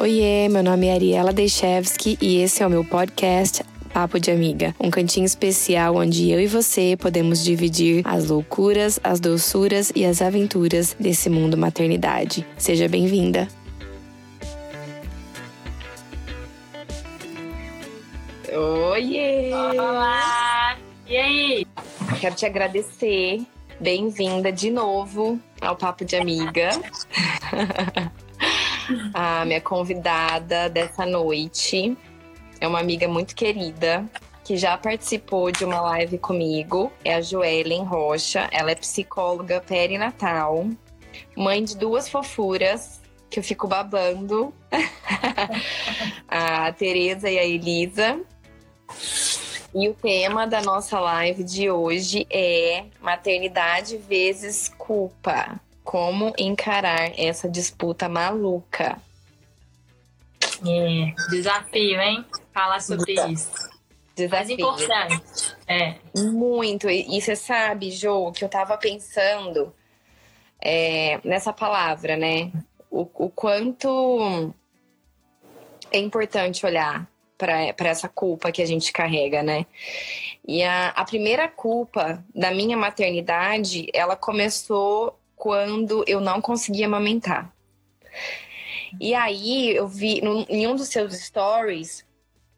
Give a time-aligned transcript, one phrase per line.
[0.00, 4.74] Oiê, meu nome é Ariela Dechevski e esse é o meu podcast Papo de Amiga,
[4.80, 10.22] um cantinho especial onde eu e você podemos dividir as loucuras, as doçuras e as
[10.22, 12.46] aventuras desse mundo maternidade.
[12.56, 13.46] Seja bem-vinda!
[18.50, 19.52] Oiê!
[19.52, 20.78] Olá!
[21.06, 21.66] E aí?
[22.18, 23.42] Quero te agradecer.
[23.78, 26.70] Bem-vinda de novo ao Papo de Amiga.
[29.14, 31.96] a minha convidada dessa noite
[32.60, 34.04] é uma amiga muito querida
[34.44, 36.92] que já participou de uma live comigo.
[37.04, 38.48] É a Joellen Rocha.
[38.50, 40.68] Ela é psicóloga perinatal,
[41.36, 44.52] mãe de duas fofuras que eu fico babando.
[46.28, 48.20] a Tereza e a Elisa.
[49.72, 55.60] E o tema da nossa live de hoje é maternidade vezes culpa.
[55.90, 58.96] Como encarar essa disputa maluca?
[60.64, 62.24] É, desafio, hein?
[62.54, 63.50] Falar sobre isso.
[64.14, 64.38] Desafio.
[64.38, 65.56] Mas importante.
[65.66, 65.96] É.
[66.14, 66.88] Muito.
[66.88, 69.74] E você sabe, Jo, que eu tava pensando
[70.62, 72.52] é, nessa palavra, né?
[72.88, 74.54] O, o quanto
[75.90, 79.66] é importante olhar para essa culpa que a gente carrega, né?
[80.46, 87.50] E a, a primeira culpa da minha maternidade, ela começou quando eu não conseguia amamentar.
[89.00, 92.04] E aí eu vi no, em um dos seus stories,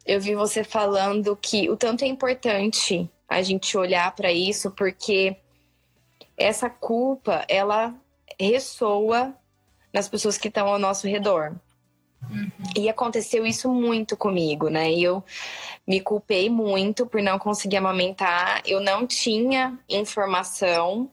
[0.04, 5.36] eu vi você falando que o tanto é importante a gente olhar para isso, porque
[6.36, 7.94] essa culpa ela
[8.38, 9.32] ressoa
[9.94, 11.54] nas pessoas que estão ao nosso redor.
[12.28, 12.50] Uhum.
[12.76, 14.92] E aconteceu isso muito comigo, né?
[14.92, 15.22] Eu
[15.86, 18.60] me culpei muito por não conseguir amamentar.
[18.66, 21.08] Eu não tinha informação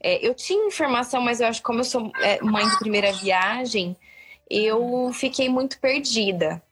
[0.00, 3.12] é, eu tinha informação, mas eu acho que como eu sou é, mãe de primeira
[3.12, 3.96] viagem,
[4.48, 6.62] eu fiquei muito perdida.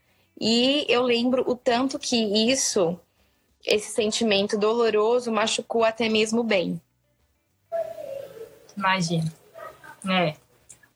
[0.40, 2.16] E eu lembro o tanto que
[2.50, 2.98] isso,
[3.64, 6.80] esse sentimento doloroso, machucou até mesmo bem.
[8.76, 9.32] Imagina.
[10.08, 10.34] É.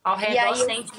[0.04, 0.92] Ao redor sente...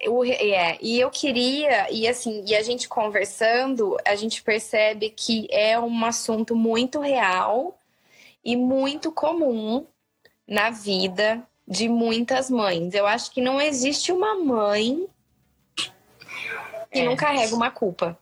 [0.00, 5.48] Eu, é, e eu queria, e assim, e a gente conversando, a gente percebe que
[5.50, 7.78] é um assunto muito real
[8.44, 9.86] e muito comum
[10.46, 12.92] na vida de muitas mães.
[12.94, 15.06] Eu acho que não existe uma mãe
[16.92, 17.04] que é.
[17.04, 18.18] não carrega uma culpa.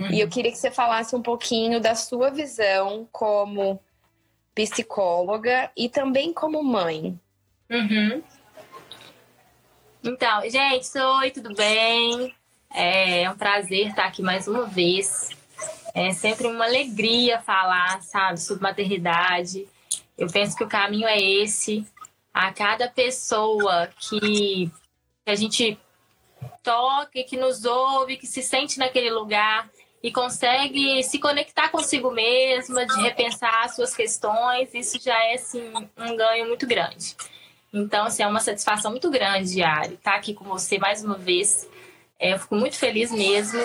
[0.00, 0.10] Uhum.
[0.10, 3.80] E eu queria que você falasse um pouquinho da sua visão como
[4.54, 7.18] psicóloga e também como mãe.
[7.70, 8.22] Uhum.
[10.04, 12.34] Então, gente, oi, tudo bem?
[12.72, 15.30] É um prazer estar aqui mais uma vez.
[15.94, 19.66] É sempre uma alegria falar, sabe, sobre maternidade.
[20.16, 21.86] Eu penso que o caminho é esse.
[22.32, 24.70] A cada pessoa que,
[25.24, 25.78] a gente
[26.62, 29.70] toca, que nos ouve, que se sente naquele lugar
[30.02, 36.16] e consegue se conectar consigo mesma, de repensar suas questões, isso já é assim, um
[36.16, 37.16] ganho muito grande.
[37.72, 41.68] Então, assim, é uma satisfação muito grande, Ari, estar aqui com você mais uma vez
[42.18, 43.60] é, eu fico muito feliz mesmo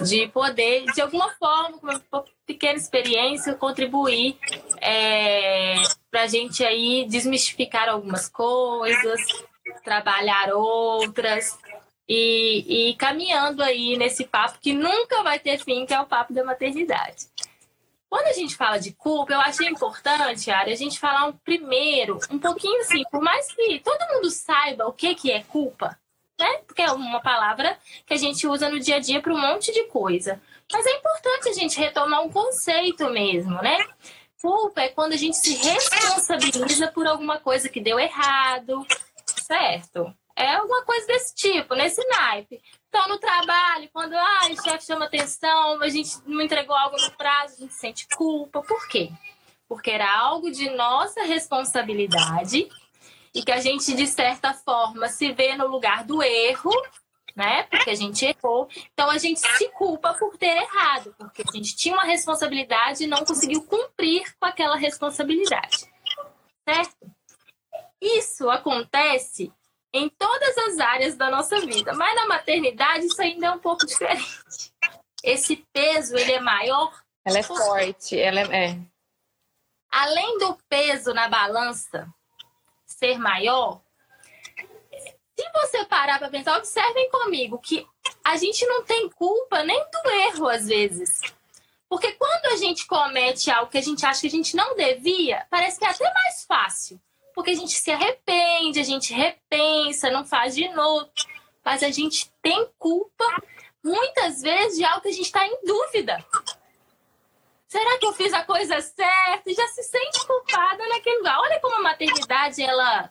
[0.00, 4.38] de poder, de alguma forma, com uma pequena experiência, contribuir
[4.80, 5.74] é,
[6.10, 9.20] para a gente aí desmistificar algumas coisas,
[9.84, 11.58] trabalhar outras
[12.08, 16.32] e, e caminhando aí nesse papo que nunca vai ter fim, que é o papo
[16.32, 17.26] da maternidade.
[18.08, 22.20] Quando a gente fala de culpa, eu achei importante, Ari, a gente falar um, primeiro
[22.30, 25.98] um pouquinho assim, por mais que todo mundo saiba o que, que é culpa,
[26.38, 26.58] né?
[26.66, 29.72] Porque é uma palavra que a gente usa no dia a dia para um monte
[29.72, 30.40] de coisa.
[30.72, 33.78] Mas é importante a gente retomar um conceito mesmo, né?
[34.40, 38.86] Culpa é quando a gente se responsabiliza por alguma coisa que deu errado,
[39.24, 40.14] certo?
[40.36, 42.60] É alguma coisa desse tipo, nesse naipe.
[42.88, 47.10] Então, no trabalho, quando ah, o chefe chama atenção, a gente não entregou algo no
[47.12, 48.60] prazo, a gente sente culpa.
[48.62, 49.10] Por quê?
[49.66, 52.68] Porque era algo de nossa responsabilidade
[53.36, 56.70] e que a gente, de certa forma, se vê no lugar do erro,
[57.36, 57.64] né?
[57.64, 58.66] Porque a gente errou.
[58.94, 63.06] Então a gente se culpa por ter errado, porque a gente tinha uma responsabilidade e
[63.06, 65.86] não conseguiu cumprir com aquela responsabilidade.
[66.66, 66.96] Certo?
[68.00, 69.52] Isso acontece
[69.92, 73.84] em todas as áreas da nossa vida, mas na maternidade isso ainda é um pouco
[73.84, 74.72] diferente.
[75.22, 76.90] Esse peso, ele é maior.
[77.22, 78.70] Ela é forte, ela é...
[78.70, 78.78] é.
[79.90, 82.08] Além do peso na balança,
[82.98, 83.80] ser maior,
[85.38, 87.86] se você parar para pensar, observem comigo que
[88.24, 91.20] a gente não tem culpa nem do erro às vezes.
[91.88, 95.46] Porque quando a gente comete algo que a gente acha que a gente não devia,
[95.50, 97.00] parece que é até mais fácil.
[97.34, 101.10] porque a gente se arrepende, a gente repensa, não faz de novo.
[101.62, 103.26] Mas a gente tem culpa,
[103.84, 106.24] muitas vezes, de algo que a gente está em dúvida.
[107.76, 109.52] Será que eu fiz a coisa certa?
[109.52, 111.38] Já se sente culpada naquele lugar.
[111.40, 113.10] Olha como a maternidade, ela,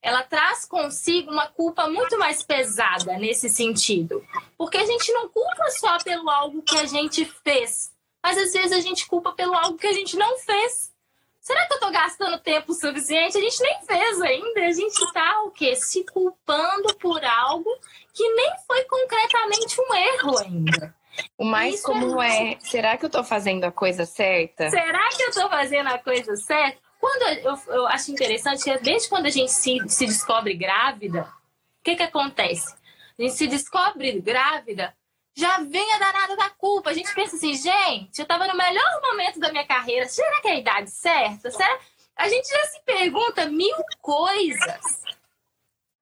[0.00, 4.24] ela traz consigo uma culpa muito mais pesada nesse sentido.
[4.56, 8.70] Porque a gente não culpa só pelo algo que a gente fez, mas às vezes
[8.70, 10.92] a gente culpa pelo algo que a gente não fez.
[11.40, 13.36] Será que eu tô gastando tempo suficiente?
[13.36, 14.60] A gente nem fez ainda.
[14.60, 15.74] A gente tá o quê?
[15.74, 17.68] Se culpando por algo
[18.12, 20.94] que nem foi concretamente um erro ainda.
[21.36, 24.70] O mais Isso comum é, é, será que eu tô fazendo a coisa certa?
[24.70, 26.78] Será que eu tô fazendo a coisa certa?
[27.00, 31.84] Quando eu, eu acho interessante que desde quando a gente se, se descobre grávida, o
[31.84, 32.74] que que acontece?
[33.18, 34.94] A gente se descobre grávida,
[35.36, 36.90] já vem a danada da culpa.
[36.90, 40.08] A gente pensa assim, gente, eu estava no melhor momento da minha carreira.
[40.08, 41.50] Será que é a idade certa?
[41.50, 41.78] Será?
[42.16, 45.02] A gente já se pergunta mil coisas.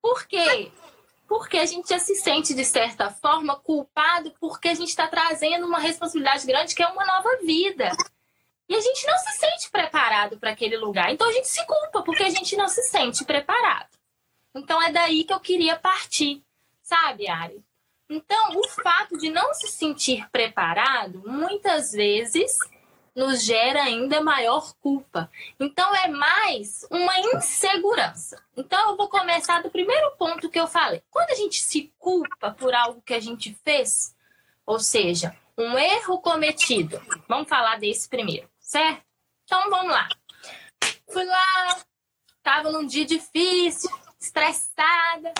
[0.01, 0.71] Por quê?
[1.33, 5.67] Porque a gente já se sente, de certa forma, culpado porque a gente está trazendo
[5.67, 7.91] uma responsabilidade grande que é uma nova vida.
[8.69, 11.11] E a gente não se sente preparado para aquele lugar.
[11.11, 13.89] Então a gente se culpa porque a gente não se sente preparado.
[14.55, 16.45] Então é daí que eu queria partir,
[16.83, 17.65] sabe, Ari?
[18.11, 22.59] Então, o fato de não se sentir preparado, muitas vezes,
[23.15, 25.31] nos gera ainda maior culpa.
[25.61, 28.43] Então, é mais uma insegurança.
[28.57, 31.03] Então, eu vou começar do primeiro ponto que eu falei.
[31.11, 34.17] Quando a gente se culpa por algo que a gente fez,
[34.65, 39.03] ou seja, um erro cometido, vamos falar desse primeiro, certo?
[39.45, 40.09] Então, vamos lá.
[41.11, 41.81] Fui lá,
[42.39, 45.35] estava num dia difícil, estressada,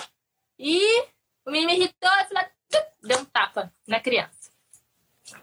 [0.59, 1.01] e
[1.45, 2.49] o menino me irritou e falou:
[3.01, 4.51] deu um tapa na criança.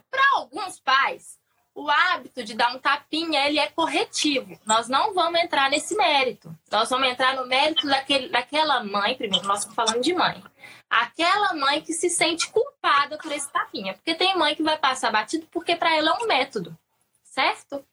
[0.09, 1.40] Para alguns pais,
[1.73, 4.59] o hábito de dar um tapinha ele é corretivo.
[4.65, 6.53] Nós não vamos entrar nesse mérito.
[6.69, 10.43] Nós vamos entrar no mérito daquele, daquela mãe, primeiro, nós estamos falando de mãe.
[10.89, 13.93] Aquela mãe que se sente culpada por esse tapinha.
[13.93, 16.77] Porque tem mãe que vai passar batido porque para ela é um método,
[17.23, 17.83] certo?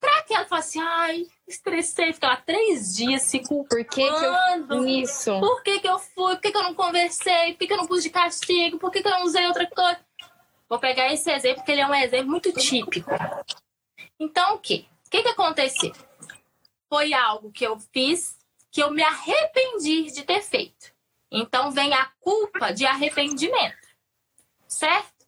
[0.00, 3.68] Pra que ela fala assim, ai, estressei, ficar lá três dias se culpando.
[3.68, 5.38] Por que, que eu isso?
[5.38, 6.34] Por que, que eu fui?
[6.34, 7.52] Por que, que eu não conversei?
[7.52, 8.78] Por que, que eu não pus de castigo?
[8.78, 10.07] Por que, que eu não usei outra coisa?
[10.68, 13.10] Vou pegar esse exemplo, porque ele é um exemplo muito típico.
[14.20, 14.84] Então, o quê?
[15.06, 15.92] O que, que aconteceu?
[16.88, 18.38] Foi algo que eu fiz
[18.70, 20.92] que eu me arrependi de ter feito.
[21.30, 23.88] Então, vem a culpa de arrependimento.
[24.66, 25.26] Certo?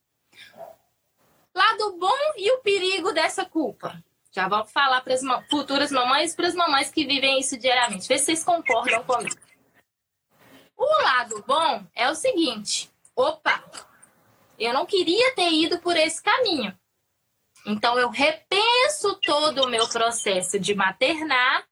[1.55, 4.03] Lado bom e o perigo dessa culpa.
[4.33, 8.07] Já vou falar para as futuras mamães e para as mamães que vivem isso diariamente.
[8.07, 9.41] Vê se vocês concordam comigo.
[10.77, 13.65] O lado bom é o seguinte: opa,
[14.67, 16.77] eu não queria ter ido por esse caminho.
[17.67, 21.67] Então eu repenso todo o meu processo de maternar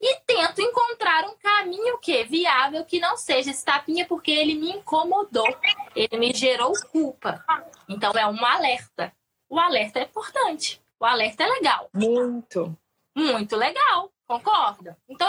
[0.00, 4.70] e tento encontrar um caminho que viável que não seja esse tapinha porque ele me
[4.70, 5.48] incomodou,
[5.94, 7.44] ele me gerou culpa.
[7.88, 9.12] Então é um alerta.
[9.48, 10.82] O alerta é importante.
[11.00, 11.88] O alerta é legal.
[11.94, 12.76] Muito.
[13.14, 14.98] Muito legal, concorda?
[15.08, 15.28] Então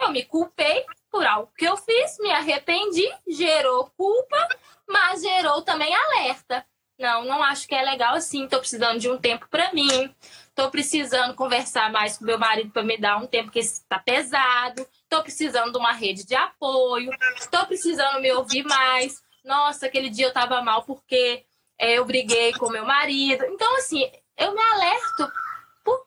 [0.00, 4.48] eu me culpei por algo que eu fiz, me arrependi, gerou culpa,
[4.88, 6.66] mas gerou também alerta.
[6.98, 8.48] Não, não acho que é legal assim.
[8.48, 10.14] Tô precisando de um tempo para mim.
[10.54, 14.86] Tô precisando conversar mais com meu marido para me dar um tempo que está pesado.
[15.08, 17.10] Tô precisando de uma rede de apoio.
[17.50, 19.22] Tô precisando me ouvir mais.
[19.44, 21.44] Nossa, aquele dia eu tava mal porque
[21.78, 23.44] é, eu briguei com meu marido.
[23.46, 25.32] Então, assim, eu me alerto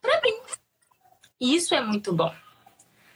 [0.01, 0.39] para mim.
[1.39, 2.33] Isso é muito bom.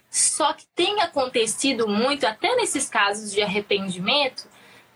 [0.10, 4.48] Só que tem acontecido muito, até nesses casos de arrependimento,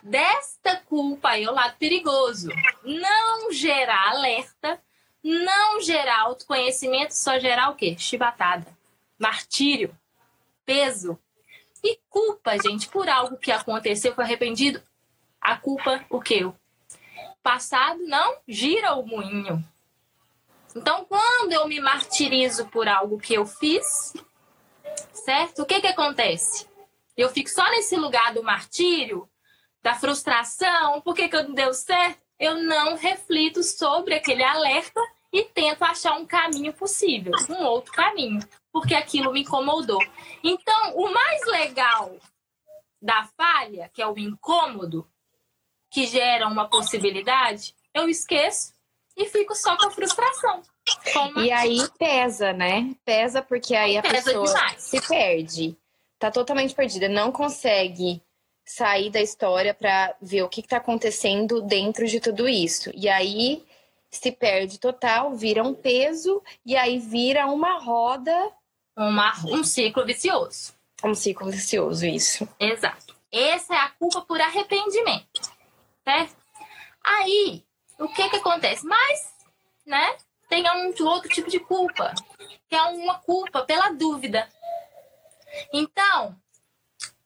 [0.01, 2.49] desta culpa aí, o lado perigoso.
[2.83, 4.81] Não gerar alerta,
[5.23, 7.95] não gerar autoconhecimento, só gerar o quê?
[7.97, 8.67] Chibatada,
[9.17, 9.95] martírio,
[10.65, 11.17] peso.
[11.83, 14.81] E culpa, gente, por algo que aconteceu, foi arrependido.
[15.39, 16.43] A culpa, o quê?
[16.43, 16.55] O
[17.43, 19.63] passado não gira o moinho.
[20.75, 24.13] Então, quando eu me martirizo por algo que eu fiz,
[25.13, 25.63] certo?
[25.63, 26.67] O que que acontece?
[27.15, 29.29] Eu fico só nesse lugar do martírio,
[29.81, 32.21] da frustração, por que, que eu não deu certo?
[32.39, 34.99] Eu não reflito sobre aquele alerta
[35.31, 38.39] e tento achar um caminho possível, um outro caminho,
[38.71, 39.99] porque aquilo me incomodou.
[40.43, 42.17] Então, o mais legal
[43.01, 45.07] da falha, que é o incômodo,
[45.91, 48.72] que gera uma possibilidade, eu esqueço
[49.15, 50.61] e fico só com a frustração.
[51.37, 52.95] E aí pesa, né?
[53.05, 54.83] Pesa porque aí a pesa pessoa demais.
[54.83, 55.77] se perde.
[56.19, 58.21] Tá totalmente perdida, não consegue
[58.65, 62.91] sair da história para ver o que está acontecendo dentro de tudo isso.
[62.93, 63.63] E aí
[64.09, 68.31] se perde total, vira um peso e aí vira uma roda
[68.95, 70.73] uma, um ciclo vicioso.
[71.03, 72.47] Um ciclo vicioso, isso.
[72.59, 73.15] Exato.
[73.31, 75.41] Essa é a culpa por arrependimento,
[76.03, 76.35] certo?
[77.03, 77.63] Aí,
[77.99, 78.85] o que que acontece?
[78.85, 79.33] Mas,
[79.85, 80.17] né,
[80.49, 82.13] tem um outro tipo de culpa,
[82.69, 84.47] que é uma culpa pela dúvida.
[85.71, 86.35] Então,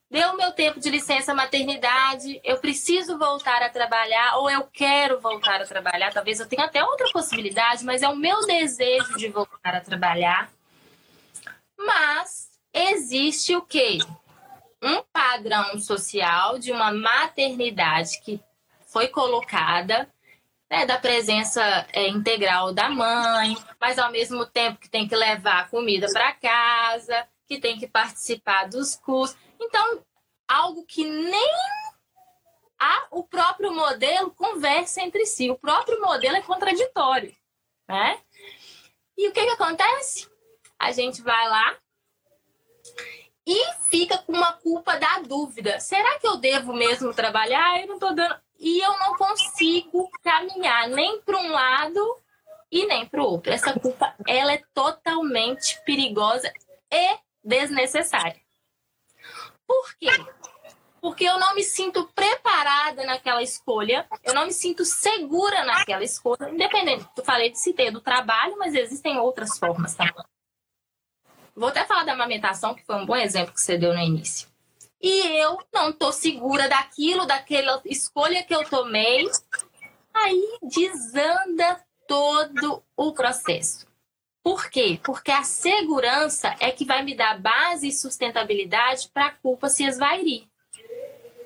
[0.09, 5.62] deu meu tempo de licença maternidade, eu preciso voltar a trabalhar ou eu quero voltar
[5.62, 6.13] a trabalhar.
[6.13, 10.50] Talvez eu tenha até outra possibilidade, mas é o meu desejo de voltar a trabalhar.
[11.77, 14.00] Mas existe o quê?
[14.81, 18.41] Um padrão social de uma maternidade que
[18.86, 20.09] foi colocada
[20.69, 21.62] né, da presença
[21.93, 27.27] é, integral da mãe, mas ao mesmo tempo que tem que levar comida para casa,
[27.47, 29.38] que tem que participar dos cursos.
[29.59, 30.03] Então,
[30.47, 31.51] algo que nem
[32.79, 35.50] a, o próprio modelo conversa entre si.
[35.50, 37.36] O próprio modelo é contraditório,
[37.88, 38.19] né?
[39.17, 40.29] E o que, que acontece?
[40.77, 41.75] A gente vai lá
[43.45, 45.79] e fica com uma culpa da dúvida.
[45.79, 47.81] Será que eu devo mesmo trabalhar?
[47.81, 48.39] Eu não tô dando.
[48.59, 52.17] E eu não consigo caminhar nem para um lado
[52.71, 53.51] e nem para o outro.
[53.51, 56.51] Essa culpa ela é totalmente perigosa
[56.91, 58.39] e desnecessária.
[59.65, 60.09] Por quê?
[60.99, 66.49] Porque eu não me sinto preparada naquela escolha, eu não me sinto segura naquela escolha,
[66.49, 67.07] independente.
[67.15, 70.25] Eu falei de citei do trabalho, mas existem outras formas também.
[71.55, 74.47] Vou até falar da amamentação, que foi um bom exemplo que você deu no início.
[75.01, 79.30] E eu não tô segura daquilo, daquela escolha que eu tomei.
[80.13, 83.86] Aí desanda todo o processo.
[84.44, 85.00] Por quê?
[85.04, 89.84] Porque a segurança é que vai me dar base e sustentabilidade para a culpa se
[89.84, 90.48] esvairir.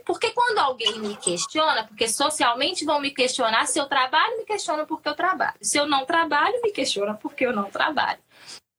[0.06, 4.86] Porque quando alguém me questiona, porque socialmente vão me questionar se eu trabalho, me questionam
[4.86, 5.58] porque eu trabalho.
[5.62, 8.20] Se eu não trabalho, me questionam porque eu não trabalho.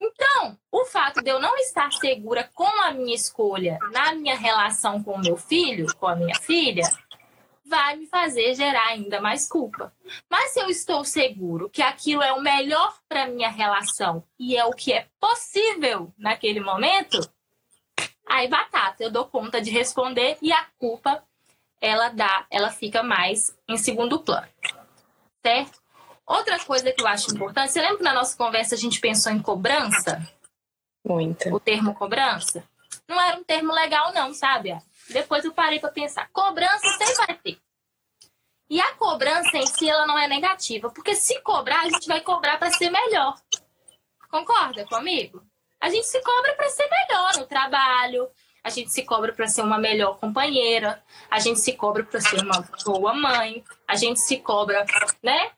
[0.04, 5.00] Então, o fato de eu não estar segura com a minha escolha na minha relação
[5.00, 6.82] com o meu filho, com a minha filha,
[7.64, 9.94] vai me fazer gerar ainda mais culpa.
[10.28, 14.64] Mas se eu estou seguro que aquilo é o melhor para minha relação e é
[14.64, 17.20] o que é possível naquele momento,
[18.28, 21.22] aí batata, eu dou conta de responder e a culpa
[21.80, 24.48] ela dá, ela fica mais em segundo plano.
[25.44, 25.81] Certo?
[26.32, 29.30] Outra coisa que eu acho importante, você lembra que na nossa conversa a gente pensou
[29.30, 30.26] em cobrança?
[31.06, 31.54] Muito.
[31.54, 32.64] O termo cobrança?
[33.06, 34.74] Não era um termo legal não, sabe?
[35.10, 36.30] Depois eu parei para pensar.
[36.32, 37.58] Cobrança sempre vai ter.
[38.70, 40.88] E a cobrança em si, ela não é negativa.
[40.88, 43.38] Porque se cobrar, a gente vai cobrar para ser melhor.
[44.30, 45.42] Concorda comigo?
[45.78, 48.26] A gente se cobra para ser melhor no trabalho.
[48.64, 51.02] A gente se cobra para ser uma melhor companheira.
[51.30, 53.62] A gente se cobra para ser uma boa mãe.
[53.86, 54.86] A gente se cobra,
[55.22, 55.50] né?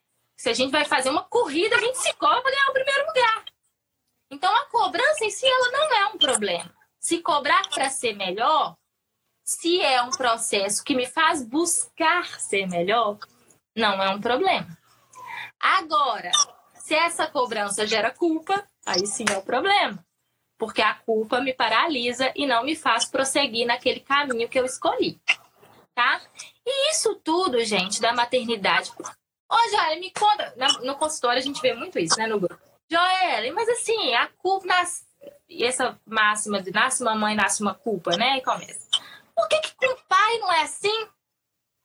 [0.45, 3.07] Se a gente vai fazer uma corrida, a gente se cobra para ganhar o primeiro
[3.07, 3.45] lugar.
[4.31, 6.71] Então a cobrança em si, ela não é um problema.
[7.01, 8.77] Se cobrar para ser melhor,
[9.43, 13.17] se é um processo que me faz buscar ser melhor,
[13.75, 14.69] não é um problema.
[15.59, 16.31] Agora,
[16.75, 20.07] se essa cobrança gera culpa, aí sim é o um problema.
[20.59, 25.19] Porque a culpa me paralisa e não me faz prosseguir naquele caminho que eu escolhi.
[25.95, 26.21] Tá?
[26.67, 28.93] E isso tudo, gente, da maternidade.
[29.51, 30.55] Ô, Joel, me conta.
[30.83, 32.59] No consultório a gente vê muito isso, né, no grupo.
[32.91, 34.67] Joel, mas assim, a culpa.
[34.67, 35.07] Nas...
[35.49, 38.39] E essa máxima de nasce uma mãe, nasce uma culpa, né?
[38.39, 38.87] E começa.
[39.35, 41.07] Por que, que com o pai não é assim?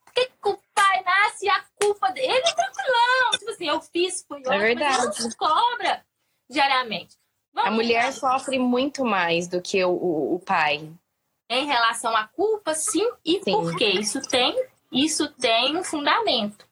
[0.06, 3.32] Por que, que com o pai nasce e a culpa dele é tranquilão?
[3.38, 4.98] Tipo assim, eu fiz, foi ótimo, é verdade.
[5.08, 6.06] mas não cobra
[6.50, 7.18] diariamente.
[7.54, 8.12] Vamos a mulher lá.
[8.12, 10.90] sofre muito mais do que o, o, o, pai.
[11.50, 13.10] Em relação à culpa, sim.
[13.26, 13.52] E sim.
[13.52, 13.90] por quê?
[13.90, 14.56] Isso tem,
[14.92, 16.69] isso tem um fundamento.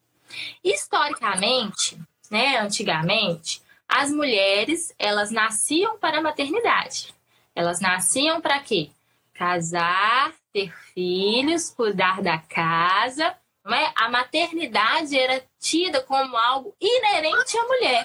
[0.63, 7.13] Historicamente, né, antigamente, as mulheres, elas nasciam para a maternidade.
[7.55, 8.89] Elas nasciam para quê?
[9.33, 13.35] Casar, ter filhos, cuidar da casa.
[13.69, 13.91] É?
[13.95, 18.03] A maternidade era tida como algo inerente à mulher.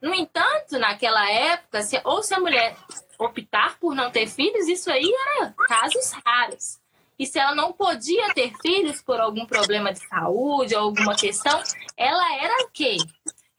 [0.00, 2.76] No entanto, naquela época, se, ou se a mulher
[3.18, 6.81] optar por não ter filhos, isso aí era casos raros.
[7.18, 11.62] E se ela não podia ter filhos por algum problema de saúde ou alguma questão,
[11.96, 12.96] ela era o quê?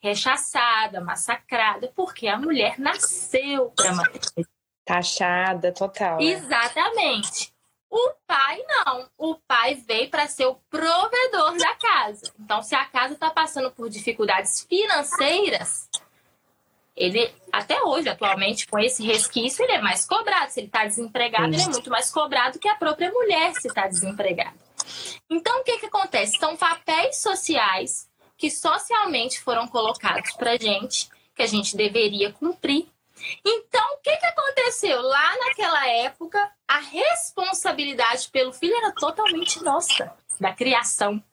[0.01, 4.49] Rechaçada, massacrada, porque a mulher nasceu para maternidade.
[4.85, 6.17] Taxada, total.
[6.17, 6.25] Né?
[6.25, 7.53] Exatamente.
[7.89, 9.07] O pai não.
[9.17, 12.33] O pai veio para ser o provedor da casa.
[12.39, 15.87] Então, se a casa está passando por dificuldades financeiras,
[16.95, 20.51] ele, até hoje, atualmente, com esse resquício, ele é mais cobrado.
[20.51, 23.87] Se ele está desempregado, ele é muito mais cobrado que a própria mulher se está
[23.87, 24.55] desempregada.
[25.29, 26.37] Então, o que, que acontece?
[26.37, 28.07] São papéis sociais
[28.37, 32.87] que socialmente foram colocados para gente, que a gente deveria cumprir,
[33.45, 35.01] Então, o que, que aconteceu?
[35.01, 41.23] Lá naquela época, a responsabilidade pelo filho era totalmente nossa, da criação.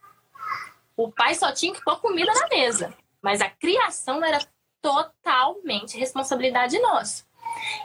[0.97, 4.39] O pai só tinha que pôr comida na mesa, mas a criação era
[4.81, 7.25] totalmente responsabilidade nossa.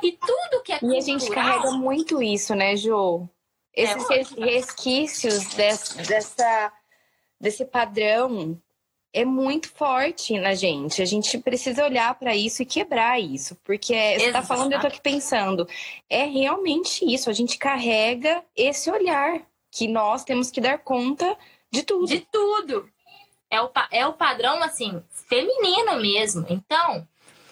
[0.02, 0.96] E tudo que é cultural...
[0.96, 3.28] E a gente carrega muito isso, né, Jo?
[3.74, 6.72] Esses é resquícios desse, dessa,
[7.40, 8.60] desse padrão
[9.16, 11.02] é muito forte na gente.
[11.02, 14.82] A gente precisa olhar para isso e quebrar isso, porque é, você está falando, eu
[14.82, 15.66] tô aqui pensando,
[16.10, 17.30] é realmente isso.
[17.30, 21.38] A gente carrega esse olhar que nós temos que dar conta
[21.72, 22.08] de tudo.
[22.08, 22.90] De tudo.
[23.50, 26.46] É o, é o padrão assim feminino mesmo.
[26.50, 27.08] Então,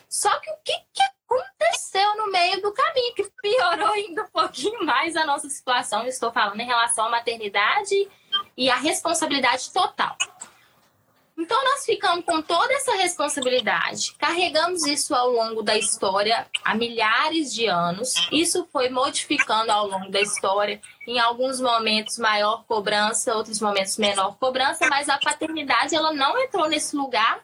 [0.09, 4.85] só que o que, que aconteceu no meio do caminho que piorou ainda um pouquinho
[4.85, 6.05] mais a nossa situação?
[6.05, 7.95] estou falando em relação à maternidade
[8.55, 10.15] e à responsabilidade total.
[11.37, 17.53] Então, nós ficamos com toda essa responsabilidade, carregamos isso ao longo da história há milhares
[17.53, 18.13] de anos.
[18.31, 24.37] Isso foi modificando ao longo da história, em alguns momentos maior cobrança, outros momentos menor
[24.37, 27.43] cobrança, mas a paternidade ela não entrou nesse lugar.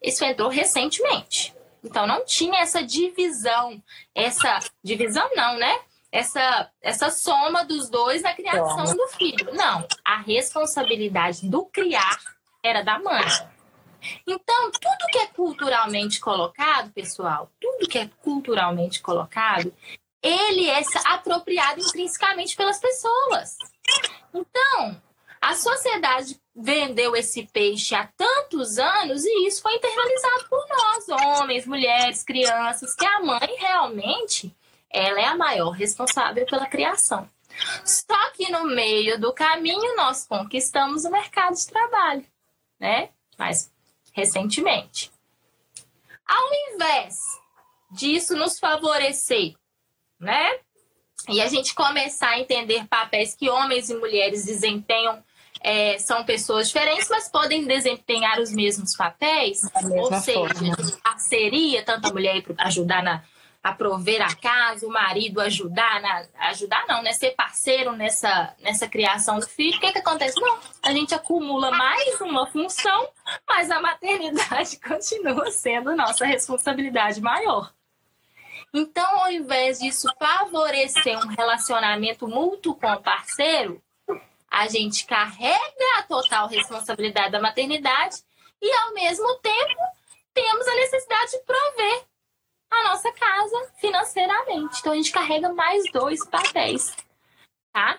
[0.00, 1.54] Isso entrou recentemente.
[1.84, 3.82] Então, não tinha essa divisão,
[4.14, 5.80] essa divisão não, né?
[6.12, 9.52] Essa, essa soma dos dois na criação do filho.
[9.52, 12.18] Não, a responsabilidade do criar
[12.62, 13.24] era da mãe.
[14.26, 19.72] Então, tudo que é culturalmente colocado, pessoal, tudo que é culturalmente colocado,
[20.22, 23.56] ele é apropriado intrinsecamente pelas pessoas.
[24.32, 25.00] Então,
[25.40, 31.66] a sociedade vendeu esse peixe há tantos anos e isso foi internalizado por nós, homens,
[31.66, 34.54] mulheres, crianças, que a mãe realmente
[34.88, 37.28] ela é a maior responsável pela criação.
[37.84, 42.31] Só que no meio do caminho nós conquistamos o mercado de trabalho
[42.82, 43.10] né?
[43.38, 43.70] Mais
[44.12, 45.12] recentemente.
[46.26, 47.20] Ao invés
[47.92, 49.54] disso nos favorecer,
[50.18, 50.58] né?
[51.28, 55.22] E a gente começar a entender papéis que homens e mulheres desempenham
[55.60, 59.60] é, são pessoas diferentes, mas podem desempenhar os mesmos papéis.
[59.96, 60.76] Ou seja, forma.
[61.04, 63.22] parceria, tanto a mulher ajudar na,
[63.62, 67.12] a prover a casa, o marido ajudar, na, ajudar não, né?
[67.12, 69.76] Ser parceiro nessa, nessa criação do filho.
[69.76, 70.40] O que, que acontece?
[70.40, 73.08] Não, a gente acumula mais uma função,
[73.46, 77.72] mas a maternidade continua sendo nossa responsabilidade maior.
[78.74, 83.80] Então, ao invés disso favorecer um relacionamento mútuo com o parceiro,
[84.50, 88.16] a gente carrega a total responsabilidade da maternidade
[88.60, 89.80] e, ao mesmo tempo,
[90.34, 92.11] temos a necessidade de prover
[92.72, 94.80] a nossa casa financeiramente.
[94.80, 96.96] Então a gente carrega mais dois papéis,
[97.72, 97.98] tá?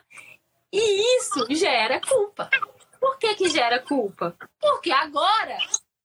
[0.71, 2.49] E isso gera culpa.
[2.99, 4.35] Por que que gera culpa?
[4.59, 5.57] Porque agora,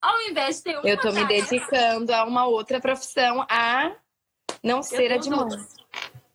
[0.02, 3.96] ao invés de ter uma Eu tô me dedicando a uma outra profissão, a
[4.62, 5.48] não ser a de mãe.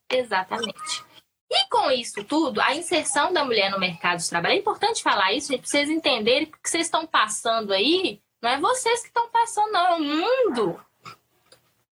[0.10, 1.06] Exatamente.
[1.52, 5.34] E com isso tudo, a inserção da mulher no mercado de trabalho, é importante falar
[5.34, 9.30] isso, gente, pra vocês entenderem que vocês estão passando aí, não é vocês que estão
[9.30, 10.84] passando, não, é o mundo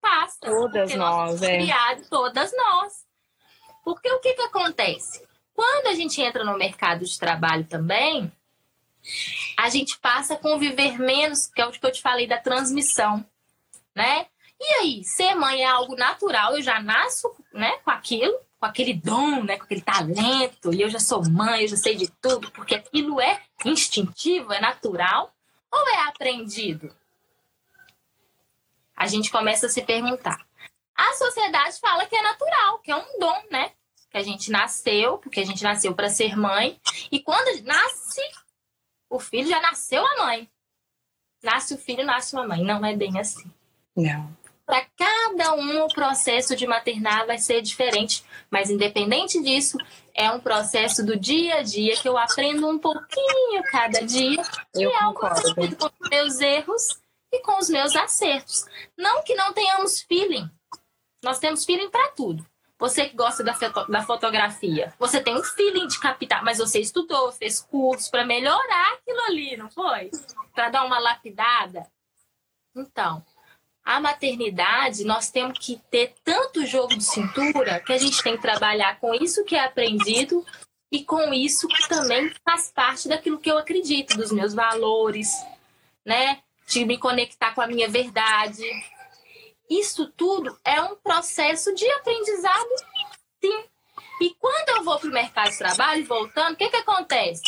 [0.01, 0.39] passa.
[0.41, 1.57] Todas nós, é.
[1.57, 3.05] Criado, todas nós.
[3.83, 5.27] Porque o que, que acontece?
[5.53, 8.31] Quando a gente entra no mercado de trabalho também,
[9.57, 13.25] a gente passa a conviver menos, que é o que eu te falei da transmissão,
[13.95, 14.27] né?
[14.59, 18.93] E aí, ser mãe é algo natural, eu já nasço, né, com aquilo, com aquele
[18.93, 22.51] dom, né, com aquele talento, e eu já sou mãe, eu já sei de tudo,
[22.51, 25.33] porque aquilo é instintivo, é natural,
[25.71, 26.93] ou é aprendido?
[28.99, 30.45] A gente começa a se perguntar.
[30.93, 33.71] A sociedade fala que é natural, que é um dom, né?
[34.11, 36.77] Que a gente nasceu, porque a gente nasceu para ser mãe.
[37.09, 38.21] E quando nasce,
[39.09, 40.49] o filho já nasceu a mãe.
[41.41, 42.61] Nasce o filho, nasce uma mãe.
[42.61, 43.49] Não é bem assim.
[43.95, 44.37] Não.
[44.65, 48.25] Para cada um, o processo de maternar vai ser diferente.
[48.51, 49.77] Mas, independente disso,
[50.13, 54.41] é um processo do dia a dia que eu aprendo um pouquinho cada dia.
[54.75, 55.55] Eu e é concordo.
[55.55, 56.99] com os meus erros
[57.31, 58.65] e com os meus acertos.
[58.97, 60.49] Não que não tenhamos feeling.
[61.23, 62.45] Nós temos feeling para tudo.
[62.79, 66.79] Você que gosta da, foto, da fotografia, você tem um feeling de captar, mas você
[66.79, 70.09] estudou, fez curso para melhorar aquilo ali, não foi?
[70.55, 71.85] Para dar uma lapidada.
[72.73, 73.25] Então,
[73.83, 78.41] a maternidade, nós temos que ter tanto jogo de cintura que a gente tem que
[78.41, 80.45] trabalhar com isso que é aprendido
[80.89, 85.33] e com isso que também faz parte daquilo que eu acredito, dos meus valores,
[86.05, 86.41] né?
[86.69, 88.63] De me conectar com a minha verdade.
[89.69, 92.69] Isso tudo é um processo de aprendizado,
[93.41, 93.65] sim.
[94.21, 97.41] E quando eu vou para o mercado de trabalho, voltando, o que, que acontece?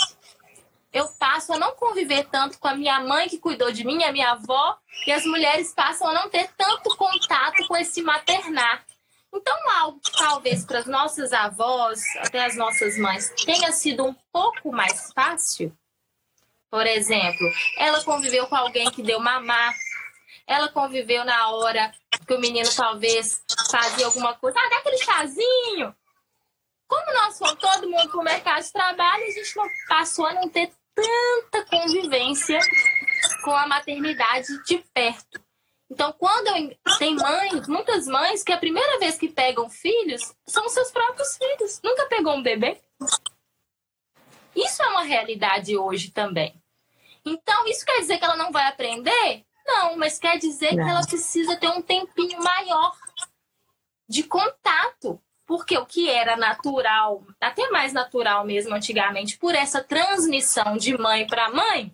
[0.94, 4.12] eu passo a não conviver tanto com a minha mãe que cuidou de mim, a
[4.12, 8.86] minha avó, e as mulheres passam a não ter tanto contato com esse maternar.
[9.34, 14.14] Então, algo que talvez para as nossas avós, até as nossas mães, tenha sido um
[14.34, 15.74] pouco mais fácil.
[16.72, 17.46] Por exemplo,
[17.78, 19.76] ela conviveu com alguém que deu mamar,
[20.48, 21.92] ela conviveu na hora
[22.26, 25.94] que o menino talvez fazia alguma coisa, ah, dá aquele chazinho.
[26.88, 29.54] Como nós fomos todo mundo para o mercado de trabalho, a gente
[29.88, 32.60] passou a não ter tanta convivência
[33.44, 35.42] com a maternidade de perto.
[35.90, 40.70] Então, quando eu, tem mães, muitas mães, que a primeira vez que pegam filhos são
[40.70, 41.82] seus próprios filhos.
[41.84, 42.80] Nunca pegou um bebê.
[44.56, 46.61] Isso é uma realidade hoje também.
[47.26, 49.46] Então, isso quer dizer que ela não vai aprender?
[49.66, 50.84] Não, mas quer dizer não.
[50.84, 52.96] que ela precisa ter um tempinho maior
[54.08, 55.22] de contato.
[55.46, 61.28] Porque o que era natural, até mais natural mesmo antigamente, por essa transmissão de mãe
[61.28, 61.94] para mãe,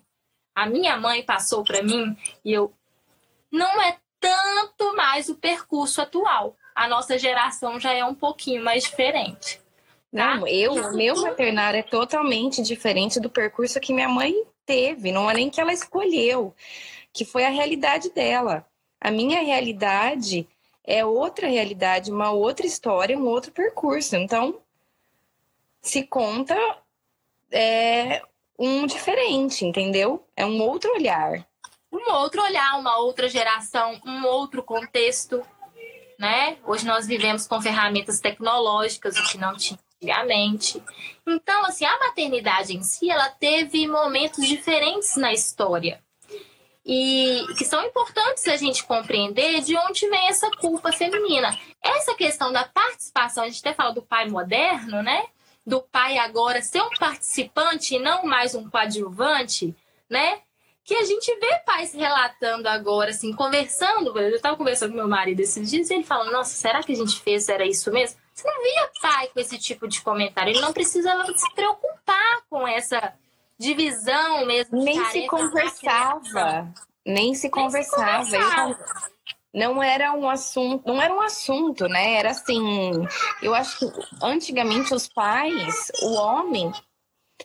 [0.54, 2.72] a minha mãe passou para mim e eu
[3.50, 6.56] não é tanto mais o percurso atual.
[6.74, 9.58] A nossa geração já é um pouquinho mais diferente.
[10.14, 10.36] Tá?
[10.36, 14.34] Não, eu, o meu maternário é totalmente diferente do percurso que minha mãe
[14.68, 16.54] teve, não é nem que ela escolheu,
[17.12, 18.66] que foi a realidade dela.
[19.00, 20.46] A minha realidade
[20.84, 24.16] é outra realidade, uma outra história, um outro percurso.
[24.16, 24.60] Então,
[25.80, 26.54] se conta
[27.50, 28.20] é
[28.58, 30.22] um diferente, entendeu?
[30.36, 31.48] É um outro olhar
[31.90, 35.42] um outro olhar, uma outra geração, um outro contexto,
[36.18, 36.58] né?
[36.64, 40.82] Hoje nós vivemos com ferramentas tecnológicas, o que não tinha antigamente.
[41.26, 46.02] Então, assim, a maternidade em si, ela teve momentos diferentes na história.
[46.86, 51.58] E que são importantes a gente compreender de onde vem essa culpa feminina.
[51.82, 55.26] Essa questão da participação, a gente até fala do pai moderno, né?
[55.66, 59.76] Do pai agora ser um participante e não mais um coadjuvante,
[60.08, 60.40] né?
[60.88, 64.18] Que a gente vê pais relatando agora, assim, conversando.
[64.18, 66.96] Eu estava conversando com meu marido esses dias e ele falando: Nossa, será que a
[66.96, 67.46] gente fez?
[67.50, 68.18] Era isso mesmo?
[68.32, 70.50] Você não via pai com esse tipo de comentário.
[70.50, 73.12] Ele não precisa se preocupar com essa
[73.58, 74.82] divisão mesmo.
[74.82, 76.72] Nem se conversava.
[77.04, 78.22] Nem se conversava.
[78.22, 78.78] Nem se conversava.
[79.52, 82.14] Não era um assunto, não era um assunto, né?
[82.14, 82.92] Era assim,
[83.42, 86.72] eu acho que antigamente os pais, o homem,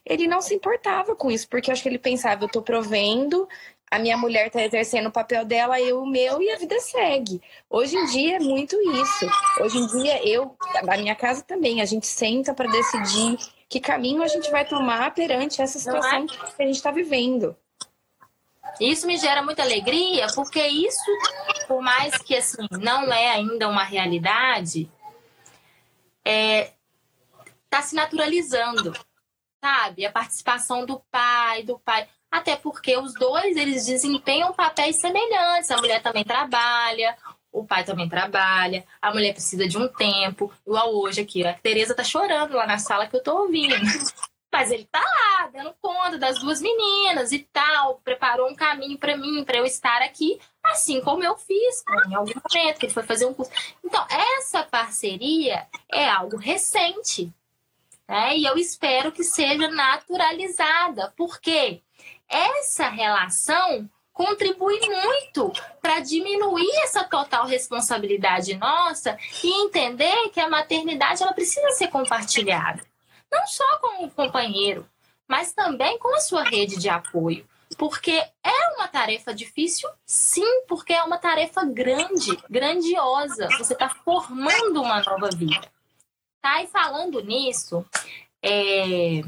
[0.06, 3.48] ele não se importava com isso, porque eu acho que ele pensava, eu tô provendo,
[3.90, 7.40] a minha mulher tá exercendo o papel dela, eu o meu e a vida segue.
[7.70, 9.30] Hoje em dia é muito isso.
[9.62, 13.38] Hoje em dia eu, na minha casa também, a gente senta para decidir
[13.70, 15.82] que caminho a gente vai tomar perante essa é?
[15.82, 17.56] situação que a gente está vivendo.
[18.80, 21.12] Isso me gera muita alegria, porque isso,
[21.68, 24.90] por mais que assim não é ainda uma realidade,
[26.26, 26.72] é,
[27.70, 28.94] tá se naturalizando
[29.64, 30.06] sabe?
[30.06, 32.06] A participação do pai, do pai.
[32.30, 35.72] Até porque os dois, eles desempenham papéis semelhantes.
[35.72, 37.16] A mulher também trabalha,
[37.50, 40.52] o pai também trabalha, a mulher precisa de um tempo.
[40.68, 43.74] Igual hoje aqui, a Tereza tá chorando lá na sala que eu tô ouvindo.
[44.52, 49.18] Mas ele tá lá, dando conta das duas meninas e tal, preparou um caminho para
[49.18, 53.02] mim, para eu estar aqui, assim como eu fiz em algum momento que ele foi
[53.02, 53.52] fazer um curso.
[53.84, 54.06] Então,
[54.38, 57.34] essa parceria é algo recente,
[58.08, 58.38] né?
[58.38, 61.82] E eu espero que seja naturalizada, porque
[62.28, 71.24] essa relação contribui muito para diminuir essa total responsabilidade nossa e entender que a maternidade
[71.24, 72.84] ela precisa ser compartilhada,
[73.32, 74.88] não só com o companheiro,
[75.28, 77.48] mas também com a sua rede de apoio.
[77.76, 83.48] Porque é uma tarefa difícil, sim, porque é uma tarefa grande, grandiosa.
[83.58, 85.72] Você está formando uma nova vida.
[86.44, 86.62] Tá?
[86.62, 87.86] E falando nisso,
[88.42, 89.22] é,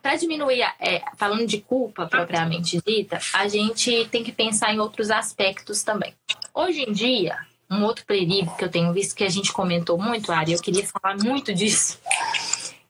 [0.00, 5.10] para diminuir, é, falando de culpa propriamente dita, a gente tem que pensar em outros
[5.10, 6.14] aspectos também.
[6.54, 7.36] Hoje em dia,
[7.68, 10.86] um outro perigo que eu tenho visto que a gente comentou muito, Ari, eu queria
[10.86, 11.98] falar muito disso,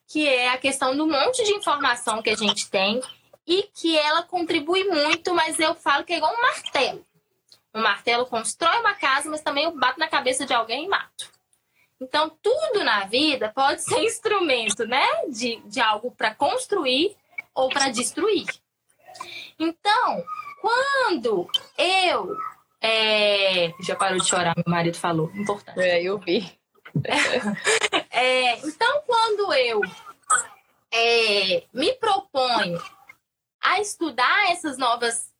[0.07, 3.01] que é a questão do monte de informação que a gente tem
[3.47, 7.03] e que ela contribui muito, mas eu falo que é igual um martelo.
[7.73, 11.33] Um martelo constrói uma casa, mas também eu bato na cabeça de alguém e mato.
[12.03, 15.05] Então, tudo na vida pode ser instrumento, né?
[15.29, 17.15] De, de algo para construir
[17.55, 18.45] ou para destruir.
[19.57, 20.23] Então,
[20.61, 22.35] quando eu.
[22.81, 23.71] É...
[23.81, 25.31] Já parou de chorar, meu marido falou.
[25.33, 25.79] Importante.
[25.79, 26.51] É, eu vi.
[28.11, 29.81] é, então, quando eu
[30.91, 32.79] é, me proponho
[33.61, 35.31] a estudar essas novas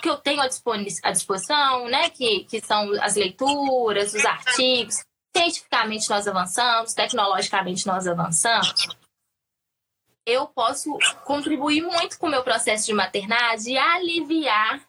[0.00, 0.46] que eu tenho à
[1.10, 2.08] disposição, né?
[2.10, 5.04] Que, que são as leituras, os artigos,
[5.34, 8.88] cientificamente nós avançamos, tecnologicamente nós avançamos.
[10.24, 14.80] eu posso contribuir muito com o meu processo de maternidade e aliviar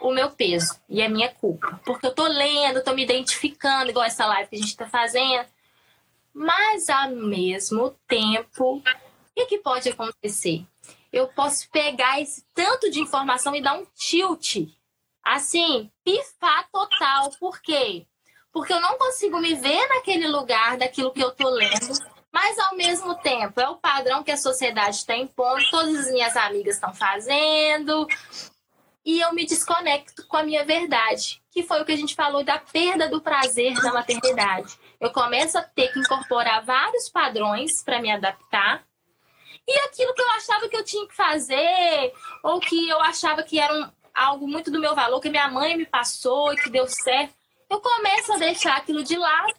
[0.00, 1.80] o meu peso e a minha culpa.
[1.84, 5.46] Porque eu tô lendo, tô me identificando, igual essa live que a gente tá fazendo.
[6.32, 8.82] Mas ao mesmo tempo, o
[9.34, 10.64] que, que pode acontecer?
[11.12, 14.56] Eu posso pegar esse tanto de informação e dar um tilt.
[15.22, 17.30] Assim, pifar total.
[17.38, 18.06] Por quê?
[18.52, 22.76] Porque eu não consigo me ver naquele lugar daquilo que eu tô lendo mas ao
[22.76, 26.94] mesmo tempo é o padrão que a sociedade está impondo, todas as minhas amigas estão
[26.94, 28.06] fazendo,
[29.04, 32.44] e eu me desconecto com a minha verdade, que foi o que a gente falou
[32.44, 34.78] da perda do prazer da maternidade.
[35.00, 38.84] Eu começo a ter que incorporar vários padrões para me adaptar.
[39.66, 43.58] E aquilo que eu achava que eu tinha que fazer, ou que eu achava que
[43.58, 46.86] era um, algo muito do meu valor, que minha mãe me passou e que deu
[46.86, 47.34] certo,
[47.70, 49.54] eu começo a deixar aquilo de lado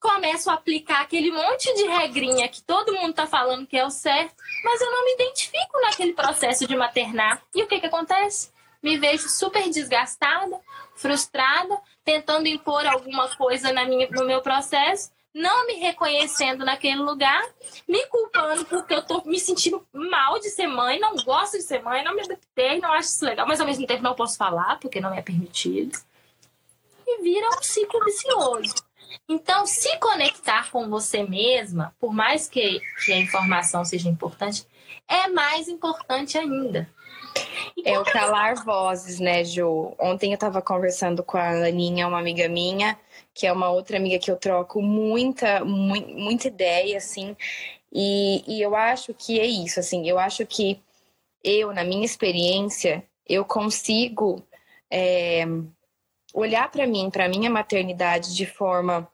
[0.00, 3.90] começo a aplicar aquele monte de regrinha que todo mundo está falando que é o
[3.90, 7.42] certo, mas eu não me identifico naquele processo de maternar.
[7.54, 8.50] E o que, que acontece?
[8.82, 10.58] Me vejo super desgastada,
[10.96, 17.46] frustrada, tentando impor alguma coisa na minha, no meu processo, não me reconhecendo naquele lugar,
[17.86, 21.82] me culpando porque eu tô me sentindo mal de ser mãe, não gosto de ser
[21.82, 24.80] mãe, não me adaptei, não acho isso legal, mas ao mesmo tempo não posso falar
[24.80, 25.98] porque não é permitido.
[27.12, 28.74] E vira um ciclo vicioso.
[29.28, 34.66] Então, se conectar com você mesma, por mais que, que a informação seja importante,
[35.08, 36.88] é mais importante ainda.
[37.84, 39.94] é o calar vozes, né, Jo?
[39.98, 42.98] Ontem eu estava conversando com a Aninha, uma amiga minha,
[43.34, 47.36] que é uma outra amiga que eu troco muita, mu muita ideia, assim.
[47.92, 50.08] E, e eu acho que é isso, assim.
[50.08, 50.80] Eu acho que
[51.42, 54.44] eu, na minha experiência, eu consigo
[54.90, 55.46] é,
[56.34, 59.10] olhar para mim, para minha maternidade de forma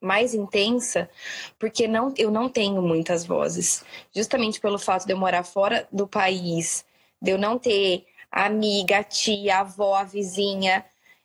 [0.00, 1.10] mais intensa,
[1.58, 3.84] porque não, eu não tenho muitas vozes.
[4.14, 6.84] Justamente pelo fato de eu morar fora do país,
[7.20, 10.84] de eu não ter amiga, tia, avó, vizinha,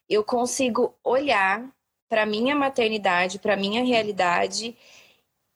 [0.10, 1.70] eu consigo olhar
[2.10, 4.76] para minha maternidade, para minha realidade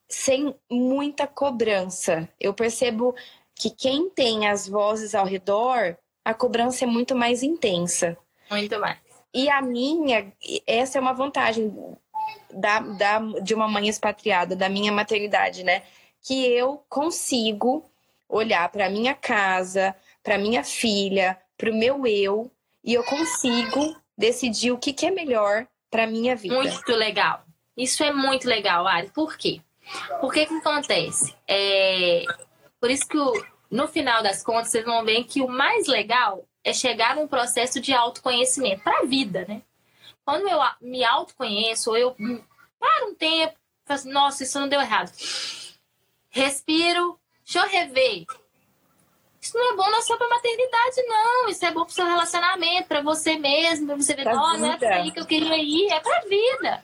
[0.07, 2.27] sem muita cobrança.
[2.39, 3.15] Eu percebo
[3.53, 8.17] que quem tem as vozes ao redor, a cobrança é muito mais intensa.
[8.49, 9.08] Muito mais.
[9.33, 10.31] E a minha,
[10.65, 11.73] essa é uma vantagem
[12.53, 15.83] da, da, de uma mãe expatriada, da minha maternidade, né?
[16.21, 17.89] Que eu consigo
[18.27, 22.51] olhar para minha casa, para minha filha, para o meu eu,
[22.83, 26.55] e eu consigo decidir o que, que é melhor para minha vida.
[26.55, 27.43] Muito legal.
[27.75, 29.09] Isso é muito legal, Ari.
[29.11, 29.61] Por quê?
[30.19, 31.35] Porque que acontece?
[31.47, 32.23] É...
[32.79, 33.33] Por isso que o...
[33.71, 37.79] no final das contas vocês vão ver que o mais legal é chegar num processo
[37.79, 39.61] de autoconhecimento para a vida, né?
[40.25, 42.15] Quando eu me autoconheço, eu
[42.79, 45.11] paro um tempo, falo assim, nossa, isso não deu errado.
[46.29, 48.25] Respiro, deixa eu rever.
[49.41, 51.49] Isso não é bom não só para maternidade, não.
[51.49, 54.77] Isso é bom para seu relacionamento, para você mesmo, para você ver, não, não é
[54.77, 56.83] pra aí que eu queria ir, é para vida.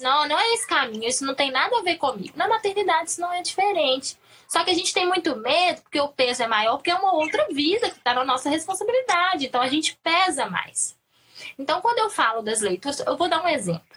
[0.00, 2.36] Não, não é esse caminho, isso não tem nada a ver comigo.
[2.36, 4.18] Na maternidade isso não é diferente.
[4.52, 7.14] Só que a gente tem muito medo, porque o peso é maior, porque é uma
[7.14, 9.46] outra vida que está na nossa responsabilidade.
[9.46, 10.94] Então a gente pesa mais.
[11.58, 13.96] Então, quando eu falo das leituras, eu vou dar um exemplo.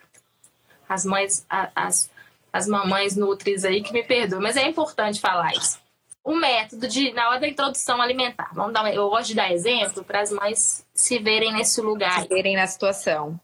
[0.87, 2.09] As mães, as,
[2.53, 5.77] as mamães nutris aí que me perdoam, mas é importante falar isso.
[6.23, 10.05] O método de, na hora da introdução alimentar, vamos dar, eu gosto de dar exemplo
[10.05, 12.21] para as mães se verem nesse lugar.
[12.21, 13.37] Se verem na situação.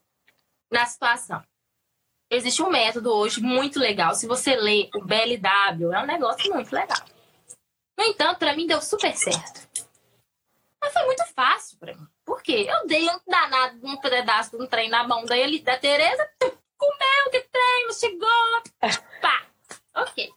[0.72, 1.44] Na situação.
[2.34, 4.16] Existe um método hoje muito legal.
[4.16, 7.02] Se você lê o BLW, é um negócio muito legal.
[7.98, 9.68] No entanto, para mim deu super certo.
[10.80, 12.08] Mas foi muito fácil para mim.
[12.24, 12.66] Por quê?
[12.70, 16.30] Eu dei um danado, um pedaço de um trem na mão da, da Tereza,
[16.78, 18.64] comeu que trem, chegou,
[19.22, 19.46] pá.
[19.94, 20.32] Ok.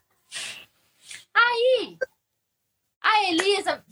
[1.33, 1.97] Aí,
[3.01, 3.85] a Elisa,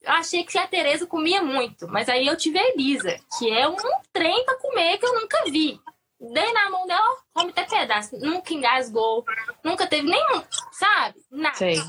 [0.00, 3.68] eu achei que a Tereza comia muito, mas aí eu tive a Elisa, que é
[3.68, 3.76] um
[4.14, 5.78] trem para comer que eu nunca vi
[6.20, 8.18] dei na mão dela, come até pedaço.
[8.18, 9.24] Nunca engasgou,
[9.64, 11.18] nunca teve nenhum, sabe?
[11.30, 11.56] Nada.
[11.56, 11.82] Sei.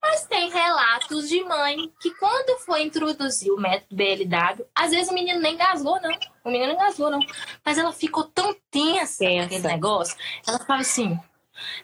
[0.00, 5.14] Mas tem relatos de mãe que quando foi introduzir o método BLW, às vezes o
[5.14, 6.10] menino nem engasgou, não.
[6.44, 7.20] O menino não engasgou, não.
[7.64, 9.44] Mas ela ficou tão tensa, tensa.
[9.44, 10.16] aquele negócio.
[10.46, 11.16] Ela ficava assim.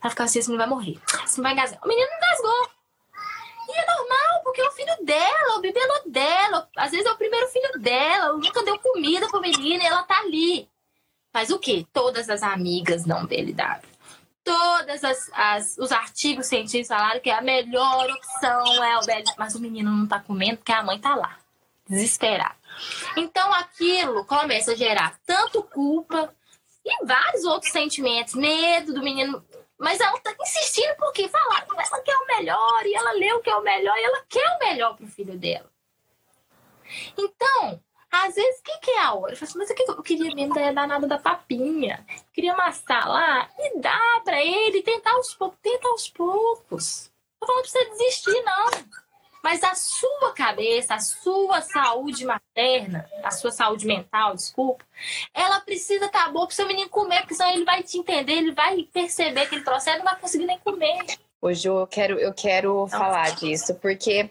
[0.03, 1.01] Ela ficava assim, esse menino vai morrer.
[1.25, 1.81] Esse vai engasgar.
[1.85, 2.71] O menino não engasgou.
[3.69, 6.69] E é normal, porque é o filho dela, o bibelô dela.
[6.77, 8.33] Às vezes é o primeiro filho dela.
[8.33, 10.69] Nunca deu comida pro menino e ela tá ali.
[11.33, 11.87] Mas o que?
[11.93, 13.83] Todas as amigas não BLW.
[14.43, 19.35] Todas as, as, os artigos científicos falaram que a melhor opção é o BLW.
[19.37, 21.39] Mas o menino não tá comendo porque a mãe tá lá,
[21.89, 22.57] desesperada.
[23.17, 26.35] Então aquilo começa a gerar tanto culpa
[26.85, 29.45] e vários outros sentimentos, medo do menino.
[29.79, 33.51] Mas ela tá insistindo porque falaram que ela quer o melhor, e ela o que
[33.51, 35.71] é o melhor, e ela quer o melhor pro filho dela.
[37.17, 39.33] Então, às vezes, o que, que é a hora?
[39.33, 42.07] Eu falo assim, mas eu queria mesmo dar nada da papinha.
[42.33, 47.11] Queria amassar lá e dar pra ele, tentar aos poucos, tenta aos poucos.
[47.41, 48.71] Não falando pra você desistir, não.
[49.43, 54.85] Mas a sua cabeça, a sua saúde materna, a sua saúde mental, desculpa,
[55.33, 58.33] ela precisa estar tá boa pro seu menino comer, porque senão ele vai te entender,
[58.33, 60.99] ele vai perceber aquele processo e não vai conseguir nem comer.
[61.41, 64.29] Hoje eu quero, eu quero falar disso, porque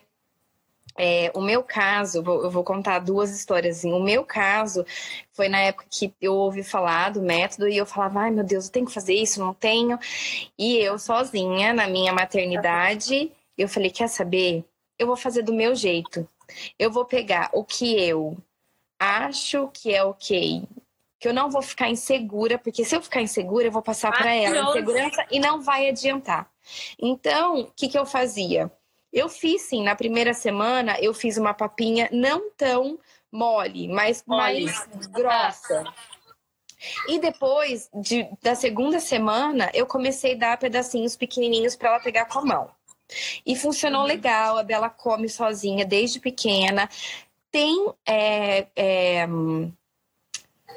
[0.97, 3.83] é, o meu caso, vou, eu vou contar duas histórias.
[3.83, 4.85] O meu caso
[5.31, 8.65] foi na época que eu ouvi falar do método e eu falava, ai meu Deus,
[8.65, 9.99] eu tenho que fazer isso, não tenho.
[10.57, 14.65] E eu sozinha, na minha maternidade, eu falei, quer saber?
[14.97, 16.27] eu vou fazer do meu jeito.
[16.77, 18.37] Eu vou pegar o que eu
[18.99, 20.63] acho que é ok,
[21.19, 24.33] que eu não vou ficar insegura, porque se eu ficar insegura, eu vou passar para
[24.33, 26.49] ela insegurança e não vai adiantar.
[26.99, 28.71] Então, o que, que eu fazia?
[29.11, 32.99] Eu fiz sim, na primeira semana eu fiz uma papinha não tão
[33.31, 34.65] mole, mas mole.
[34.65, 35.83] mais grossa.
[37.07, 42.25] E depois de, da segunda semana, eu comecei a dar pedacinhos pequenininhos para ela pegar
[42.25, 42.71] com a mão.
[43.45, 44.07] E funcionou uhum.
[44.07, 46.89] legal, a Bela come sozinha desde pequena.
[47.49, 49.27] Tem é, é,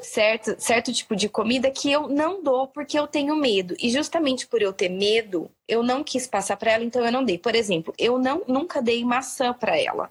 [0.02, 3.74] certo, certo tipo de comida que eu não dou porque eu tenho medo.
[3.78, 7.24] E justamente por eu ter medo, eu não quis passar para ela, então eu não
[7.24, 7.38] dei.
[7.38, 10.10] Por exemplo, eu não, nunca dei maçã para ela.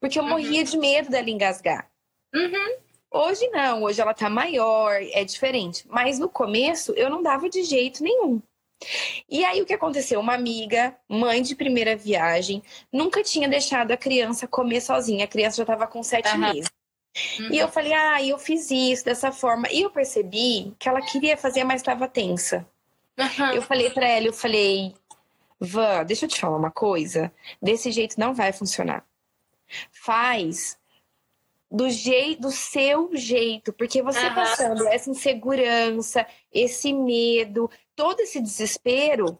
[0.00, 0.30] Porque eu uhum.
[0.30, 1.88] morria de medo dela engasgar.
[2.34, 2.76] Uhum.
[3.10, 5.84] Hoje não, hoje ela tá maior, é diferente.
[5.88, 8.42] Mas no começo eu não dava de jeito nenhum.
[9.28, 10.20] E aí o que aconteceu?
[10.20, 15.24] Uma amiga, mãe de primeira viagem, nunca tinha deixado a criança comer sozinha.
[15.24, 16.38] A criança já estava com sete uhum.
[16.38, 16.75] meses.
[17.38, 17.52] Uhum.
[17.52, 19.68] E eu falei, ah, eu fiz isso dessa forma.
[19.70, 22.66] E eu percebi que ela queria fazer, mas estava tensa.
[23.18, 23.52] Uhum.
[23.52, 24.94] Eu falei para ela, eu falei,
[25.58, 27.32] Van, deixa eu te falar uma coisa.
[27.60, 29.04] Desse jeito não vai funcionar.
[29.90, 30.78] Faz
[31.70, 34.34] do jeito, do seu jeito, porque você uhum.
[34.34, 39.38] passando essa insegurança, esse medo, todo esse desespero,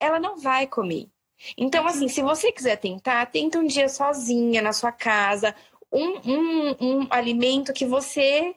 [0.00, 1.08] ela não vai comer.
[1.56, 1.88] Então, uhum.
[1.88, 5.54] assim, se você quiser tentar, tenta um dia sozinha na sua casa,
[5.96, 8.54] um, um, um alimento que você.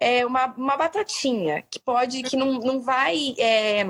[0.00, 3.84] É uma, uma batatinha, que pode, que não, não vai é,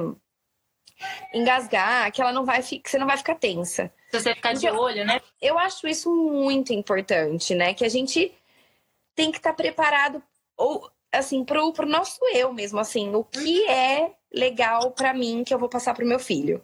[1.33, 3.93] engasgar, que ela não vai que você não vai ficar tensa.
[4.11, 5.21] Se você ficar de então, olho, né?
[5.41, 7.75] Eu acho isso muito importante, né?
[7.75, 8.33] Que a gente
[9.15, 10.23] tem que estar preparado
[10.57, 15.53] ou assim pro, pro nosso eu mesmo, assim, o que é legal para mim que
[15.53, 16.63] eu vou passar pro meu filho.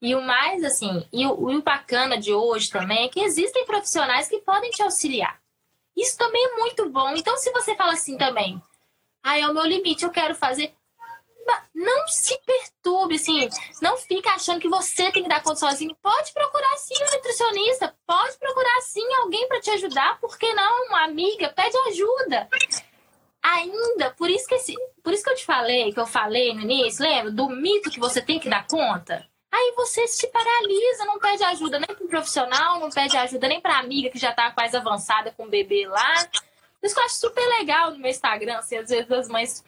[0.00, 4.28] E o mais, assim, e o, o bacana de hoje também é que existem profissionais
[4.28, 5.40] que podem te auxiliar.
[5.96, 7.10] Isso também é muito bom.
[7.16, 8.60] Então, se você fala assim também,
[9.22, 10.74] ah, é o meu limite, eu quero fazer.
[11.74, 13.48] Não se perturbe, assim,
[13.80, 15.96] não fica achando que você tem que dar conta sozinho.
[16.02, 20.86] Pode procurar sim um nutricionista, pode procurar sim alguém para te ajudar, por que não?
[20.88, 22.48] Uma amiga, pede ajuda
[23.46, 26.62] ainda, por isso que esse, por isso que eu te falei, que eu falei no
[26.62, 27.30] início, lembra?
[27.30, 29.24] Do mito que você tem que dar conta.
[29.56, 33.78] Aí você se paralisa, não pede ajuda nem pro profissional, não pede ajuda nem pra
[33.78, 36.28] amiga que já tá mais avançada com o bebê lá.
[36.82, 39.64] Isso que eu acho super legal no meu Instagram, assim, às vezes as mães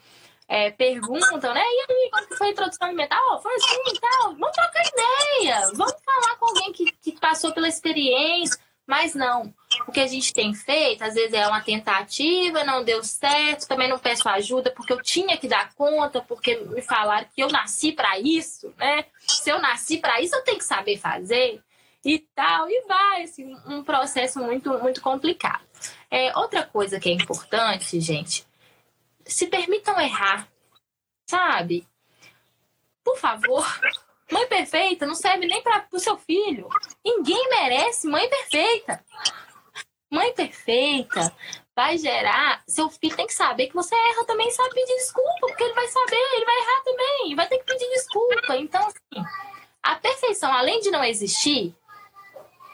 [0.46, 1.62] é, perguntam, né?
[1.62, 3.18] E aí, quando foi a introdução alimentar?
[3.30, 4.34] Oh, foi assim e tal.
[4.34, 5.60] Vamos trocar ideia.
[5.74, 8.60] Vamos falar com alguém que, que passou pela experiência.
[8.88, 9.54] Mas não.
[9.86, 13.86] O que a gente tem feito, às vezes é uma tentativa, não deu certo, também
[13.86, 17.92] não peço ajuda porque eu tinha que dar conta, porque me falaram que eu nasci
[17.92, 19.04] para isso, né?
[19.20, 21.62] Se eu nasci para isso, eu tenho que saber fazer
[22.02, 25.66] e tal, e vai, assim, um processo muito, muito complicado.
[26.10, 28.46] É, outra coisa que é importante, gente,
[29.26, 30.48] se permitam errar,
[31.28, 31.86] sabe?
[33.04, 33.66] Por favor,
[34.30, 36.68] Mãe perfeita não serve nem para o seu filho.
[37.04, 39.02] Ninguém merece mãe perfeita.
[40.10, 41.34] Mãe perfeita
[41.74, 42.62] vai gerar.
[42.66, 45.88] Seu filho tem que saber que você erra também sabe pedir desculpa, porque ele vai
[45.88, 48.56] saber, ele vai errar também, vai ter que pedir desculpa.
[48.56, 49.26] Então, assim,
[49.82, 51.74] a perfeição, além de não existir,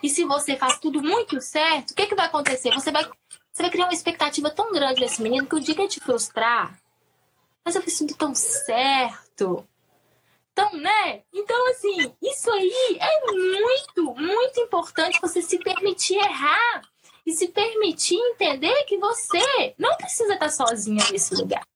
[0.02, 2.70] e se você faz tudo muito certo, o que, que vai acontecer?
[2.72, 3.04] Você vai,
[3.52, 6.00] você vai criar uma expectativa tão grande nesse menino que o dia que ele te
[6.00, 6.78] frustrar,
[7.64, 9.66] mas eu fiz tudo tão certo
[10.54, 11.22] então, né?
[11.32, 16.82] Então, assim, isso aí é muito, muito importante você se permitir errar
[17.26, 21.66] e se permitir entender que você não precisa estar sozinha nesse lugar.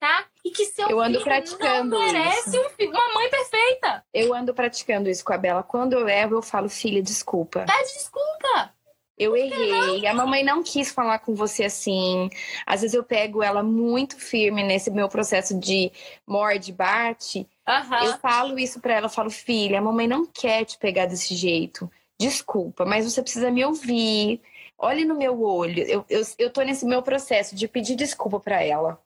[0.00, 0.26] Tá?
[0.44, 2.58] E que seu eu ando praticando não merece.
[2.58, 4.04] Um filho, uma mãe perfeita.
[4.12, 5.62] Eu ando praticando isso com a Bela.
[5.62, 7.64] Quando eu erro, eu falo, filha, desculpa.
[7.64, 8.74] Pede desculpa.
[9.16, 10.06] Eu errei.
[10.06, 12.28] A mamãe não quis falar com você assim.
[12.66, 15.92] Às vezes eu pego ela muito firme nesse meu processo de
[16.26, 17.46] morde, bate.
[17.66, 18.04] Uhum.
[18.04, 21.34] Eu falo isso pra ela, eu falo, filha, a mamãe não quer te pegar desse
[21.34, 21.90] jeito.
[22.18, 24.40] Desculpa, mas você precisa me ouvir.
[24.76, 25.84] Olhe no meu olho.
[25.84, 29.00] Eu, eu, eu tô nesse meu processo de pedir desculpa pra ela.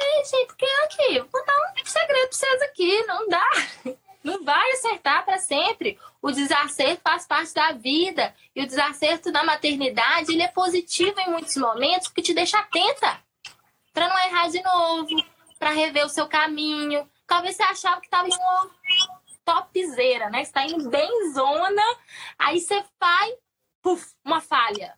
[0.00, 3.06] É, gente, porque aqui, vou contar um segredo pra vocês aqui.
[3.06, 3.50] Não dá.
[4.22, 5.98] Não vai acertar para sempre.
[6.20, 8.34] O desacerto faz parte da vida.
[8.54, 13.20] E o desacerto na maternidade, ele é positivo em muitos momentos, porque te deixa atenta.
[13.92, 15.08] Para não errar de novo,
[15.58, 17.08] para rever o seu caminho.
[17.26, 18.70] Talvez você achava que estava em uma
[19.44, 20.44] topzera, né?
[20.44, 21.82] Você tá indo bem zona,
[22.38, 23.34] aí você faz,
[23.82, 24.96] puf, uma falha.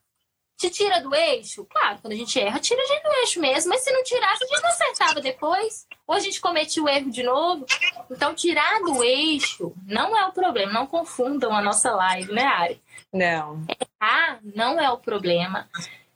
[0.56, 1.66] Te tira do eixo?
[1.66, 3.70] Claro, quando a gente erra, tira a gente do eixo mesmo.
[3.70, 5.86] Mas se não tirasse, a gente não acertava depois.
[6.06, 7.66] Ou a gente cometia o erro de novo.
[8.10, 10.72] Então, tirar do eixo não é o problema.
[10.72, 12.82] Não confundam a nossa live, né, Ari?
[13.12, 13.64] Não.
[13.68, 15.68] Errar não é o problema.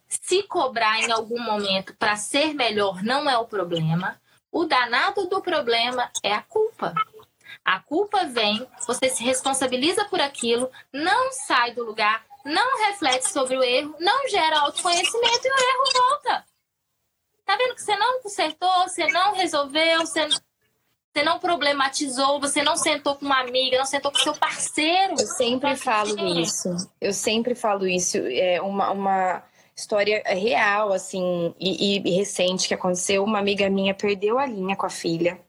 [0.09, 4.21] Se cobrar em algum momento para ser melhor não é o problema.
[4.51, 6.95] O danado do problema é a culpa.
[7.65, 13.57] A culpa vem, você se responsabiliza por aquilo, não sai do lugar, não reflete sobre
[13.57, 16.45] o erro, não gera autoconhecimento e o erro volta.
[17.45, 22.77] Tá vendo que você não consertou, você não resolveu, você, você não problematizou, você não
[22.77, 25.13] sentou com uma amiga, não sentou com seu parceiro.
[25.13, 26.69] Eu sempre falo isso.
[27.01, 28.19] Eu sempre falo isso.
[28.19, 29.43] É uma, uma
[29.75, 33.25] história real, assim, e, e recente que aconteceu.
[33.25, 35.41] Uma amiga minha perdeu a linha com a filha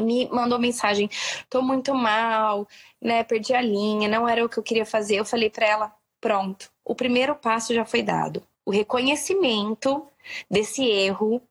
[0.00, 1.08] me mandou mensagem:
[1.48, 2.66] tô muito mal,
[3.00, 3.22] né?
[3.22, 5.16] Perdi a linha, não era o que eu queria fazer.
[5.16, 8.42] Eu falei para ela: pronto, o primeiro passo já foi dado.
[8.64, 10.06] O reconhecimento
[10.50, 11.42] desse erro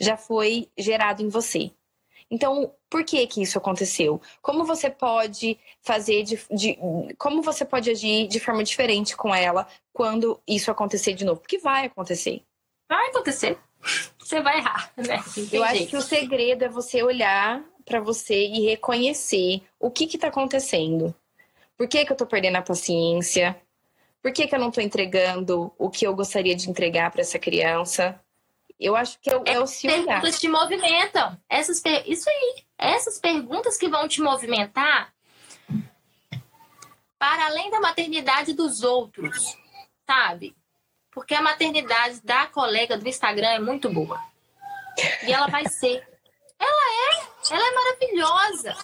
[0.00, 1.70] já foi gerado em você.
[2.30, 4.20] Então, por que que isso aconteceu?
[4.42, 6.78] Como você pode fazer de, de,
[7.16, 11.40] como você pode agir de forma diferente com ela quando isso acontecer de novo?
[11.40, 12.42] Porque vai acontecer.
[12.88, 13.58] Vai acontecer.
[14.18, 15.22] Você vai errar, né?
[15.52, 20.26] Eu acho que o segredo é você olhar para você e reconhecer o que está
[20.26, 21.14] acontecendo.
[21.76, 23.56] Por que, que eu estou perdendo a paciência?
[24.26, 27.38] Por que, que eu não estou entregando o que eu gostaria de entregar para essa
[27.38, 28.20] criança?
[28.76, 30.04] Eu acho que é, é o se olhar.
[30.04, 31.40] Perguntas te movimentam.
[31.48, 31.80] Essas.
[32.04, 32.64] Isso aí.
[32.76, 35.14] Essas perguntas que vão te movimentar
[37.16, 39.56] para além da maternidade dos outros,
[40.04, 40.56] sabe?
[41.12, 44.20] Porque a maternidade da colega do Instagram é muito boa.
[45.24, 46.04] E ela vai ser.
[46.58, 47.54] Ela é.
[47.54, 48.76] Ela é maravilhosa.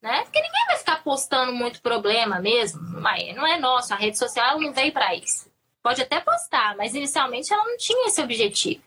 [0.00, 0.22] Né?
[0.22, 2.80] Porque ninguém vai ficar postando muito problema mesmo.
[3.00, 3.92] Mas não é nosso.
[3.92, 5.50] A rede social não veio para isso.
[5.82, 8.82] Pode até postar, mas inicialmente ela não tinha esse objetivo.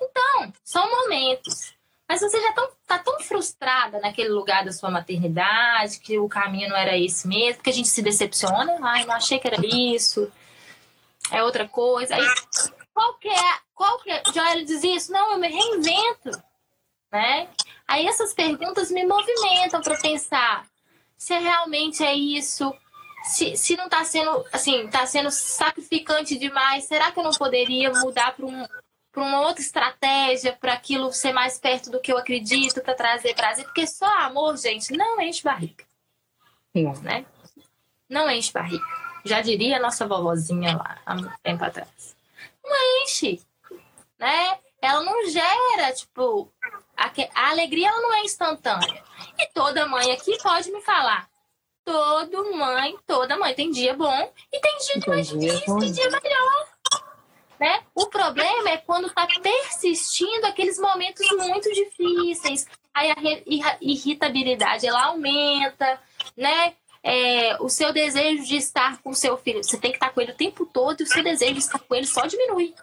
[0.00, 1.74] Então, são momentos.
[2.08, 6.68] Mas você já tão, tá tão frustrada naquele lugar da sua maternidade, que o caminho
[6.68, 8.78] não era esse mesmo, que a gente se decepciona.
[8.80, 10.30] Ai, não achei que era isso
[11.30, 12.14] é outra coisa.
[12.14, 12.26] Aí,
[12.92, 14.22] qual que é, qual que é,
[14.62, 15.12] diz isso?
[15.12, 16.30] Não, eu me reinvento,
[17.10, 17.48] né?
[17.86, 20.66] Aí essas perguntas me movimentam para pensar
[21.16, 22.74] se realmente é isso,
[23.24, 27.90] se, se não está sendo, assim, tá sendo sacrificante demais, será que eu não poderia
[27.90, 28.66] mudar para um,
[29.10, 33.34] para uma outra estratégia, para aquilo ser mais perto do que eu acredito, para trazer
[33.34, 33.64] prazer?
[33.64, 35.84] Porque só amor, gente, não enche barriga.
[36.74, 36.92] Não.
[37.00, 37.24] Né?
[38.08, 38.84] Não enche barriga.
[39.24, 42.14] Já diria a nossa vovozinha lá, há muito tempo atrás.
[42.62, 43.42] Não enche,
[44.18, 44.58] né?
[44.86, 46.52] Ela não gera, tipo,
[46.96, 49.02] a, a alegria ela não é instantânea.
[49.38, 51.28] E toda mãe aqui pode me falar.
[51.84, 56.68] Toda mãe, toda mãe tem dia bom e tem dia mais difícil, tem dia melhor.
[57.60, 57.82] Né?
[57.94, 62.66] O problema é quando tá persistindo aqueles momentos muito difíceis.
[62.92, 63.16] Aí a
[63.80, 66.00] irritabilidade ela aumenta,
[66.36, 66.74] né?
[67.06, 69.62] é, o seu desejo de estar com o seu filho.
[69.62, 71.78] Você tem que estar com ele o tempo todo e o seu desejo de estar
[71.78, 72.74] com ele só diminui.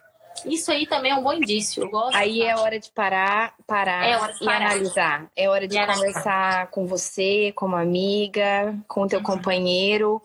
[0.45, 1.89] Isso aí também é um bom indício.
[2.13, 4.41] aí é hora de parar, parar, é de parar.
[4.41, 5.31] e analisar.
[5.35, 6.67] É hora de e conversar analisar.
[6.67, 9.25] com você, como amiga, com o teu uhum.
[9.25, 10.21] companheiro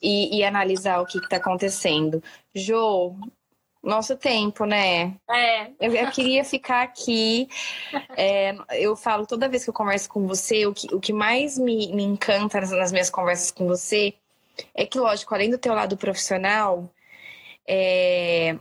[0.00, 2.22] e, e, analisar o que está acontecendo.
[2.54, 3.16] Jo,
[3.82, 5.14] nosso tempo, né?
[5.30, 5.70] É.
[5.80, 7.48] Eu, eu queria ficar aqui.
[8.18, 11.58] É, eu falo toda vez que eu converso com você, o que, o que mais
[11.58, 14.14] me, me encanta nas, nas minhas conversas com você
[14.74, 16.90] é que, lógico, além do teu lado profissional,
[17.68, 18.58] é,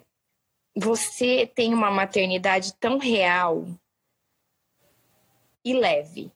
[0.76, 3.66] você tem uma maternidade tão real
[5.64, 6.32] e leve.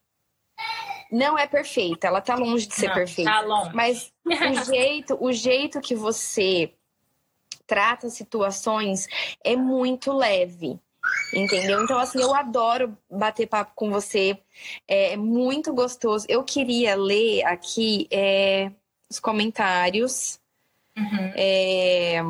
[1.11, 3.31] Não é perfeita, ela tá longe de ser Não, perfeita.
[3.31, 3.71] Tá longe.
[3.73, 6.73] Mas o jeito, o jeito que você
[7.65, 9.07] trata situações
[9.43, 10.79] é muito leve.
[11.33, 11.83] Entendeu?
[11.83, 14.37] Então, assim, eu adoro bater papo com você.
[14.87, 16.25] É muito gostoso.
[16.29, 18.71] Eu queria ler aqui é,
[19.09, 20.39] os comentários
[20.99, 21.31] Uhum.
[21.35, 22.21] É,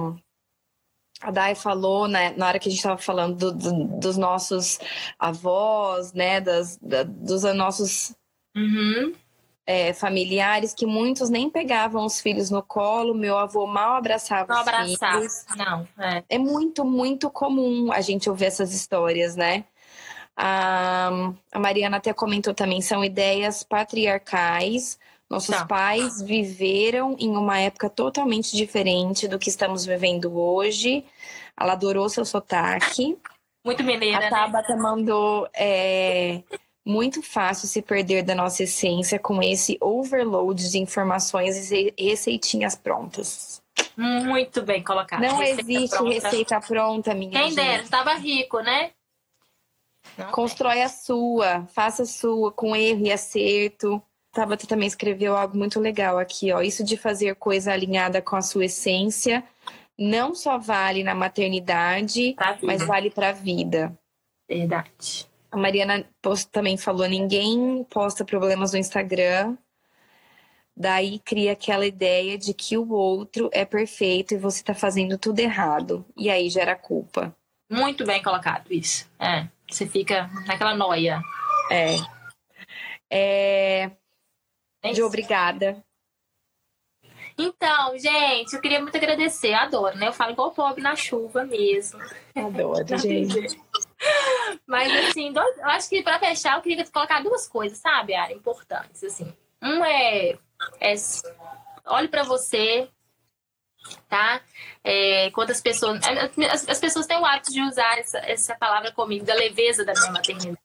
[1.22, 4.80] a Dai falou, né, na hora que a gente estava falando do, do, dos nossos
[5.17, 8.15] avós, né, das, da, dos nossos
[8.55, 9.13] uhum.
[9.65, 14.61] é, familiares, que muitos nem pegavam os filhos no colo, meu avô mal abraçava não
[14.61, 15.17] os abraçava.
[15.17, 15.45] filhos.
[15.57, 16.24] Não, é.
[16.30, 19.65] é muito, muito comum a gente ouvir essas histórias, né?
[20.41, 21.09] A,
[21.51, 24.97] a Mariana até comentou também, são ideias patriarcais.
[25.30, 25.65] Nossos Tá.
[25.65, 31.05] pais viveram em uma época totalmente diferente do que estamos vivendo hoje.
[31.59, 33.17] Ela adorou seu sotaque.
[33.63, 34.30] Muito mineira, A né?
[34.30, 36.41] Tabata mandou é,
[36.84, 43.61] muito fácil se perder da nossa essência com esse overload de informações e receitinhas prontas.
[43.95, 45.21] Muito bem colocado.
[45.21, 46.13] Não Receita existe pronta.
[46.13, 47.55] receita pronta, minha Quem gente.
[47.55, 48.91] dera, estava rico, né?
[50.17, 54.01] Não Constrói a sua, faça a sua, com erro e acerto.
[54.32, 56.61] Tabata também escreveu algo muito legal aqui, ó.
[56.61, 59.43] Isso de fazer coisa alinhada com a sua essência
[59.97, 63.97] não só vale na maternidade, mas vale para a vida.
[64.47, 65.27] Verdade.
[65.51, 69.57] A Mariana post- também falou: ninguém posta problemas no Instagram.
[70.77, 75.39] Daí cria aquela ideia de que o outro é perfeito e você tá fazendo tudo
[75.39, 76.05] errado.
[76.15, 77.36] E aí gera culpa.
[77.69, 79.05] Muito bem colocado isso.
[79.19, 79.47] É.
[79.69, 81.21] Você fica naquela noia.
[81.69, 81.95] É.
[83.11, 83.91] É.
[84.82, 85.84] É De obrigada.
[87.38, 89.51] Então, gente, eu queria muito agradecer.
[89.53, 90.07] Eu adoro, né?
[90.07, 91.99] Eu falo igual pobre na chuva mesmo.
[92.36, 93.57] Adoro, gente.
[94.67, 98.34] Mas, assim, dois- eu acho que pra fechar, eu queria colocar duas coisas, sabe, Ara,
[98.34, 99.34] importantes, assim.
[99.61, 100.38] Um é,
[100.82, 100.93] é
[101.86, 102.89] olhe pra você,
[104.09, 104.41] tá?
[104.84, 105.99] É, quantas pessoas...
[106.51, 109.93] As, as pessoas têm o hábito de usar essa, essa palavra comigo, da leveza da
[109.93, 110.57] minha maternidade.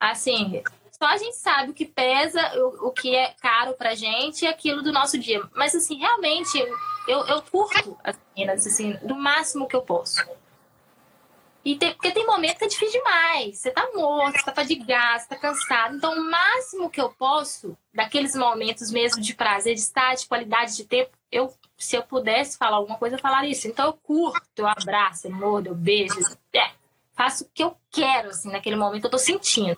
[0.00, 0.62] Assim,
[0.98, 4.48] só a gente sabe o que pesa, o, o que é caro pra gente e
[4.48, 5.40] aquilo do nosso dia.
[5.54, 6.58] Mas, assim, realmente,
[7.06, 10.26] eu, eu curto as meninas, assim, do máximo que eu posso.
[11.64, 13.58] E tem, porque tem momento que é difícil demais.
[13.58, 15.96] Você tá morto, você tá fadigado, você tá cansado.
[15.96, 20.74] Então, o máximo que eu posso, daqueles momentos mesmo de prazer, de estar, de qualidade
[20.74, 23.68] de tempo, eu, se eu pudesse falar alguma coisa, eu falaria isso.
[23.68, 26.18] Então, eu curto, eu abraço, eu mordo, eu beijo.
[26.52, 26.70] É,
[27.12, 29.76] faço o que eu quero, assim, naquele momento eu tô sentindo.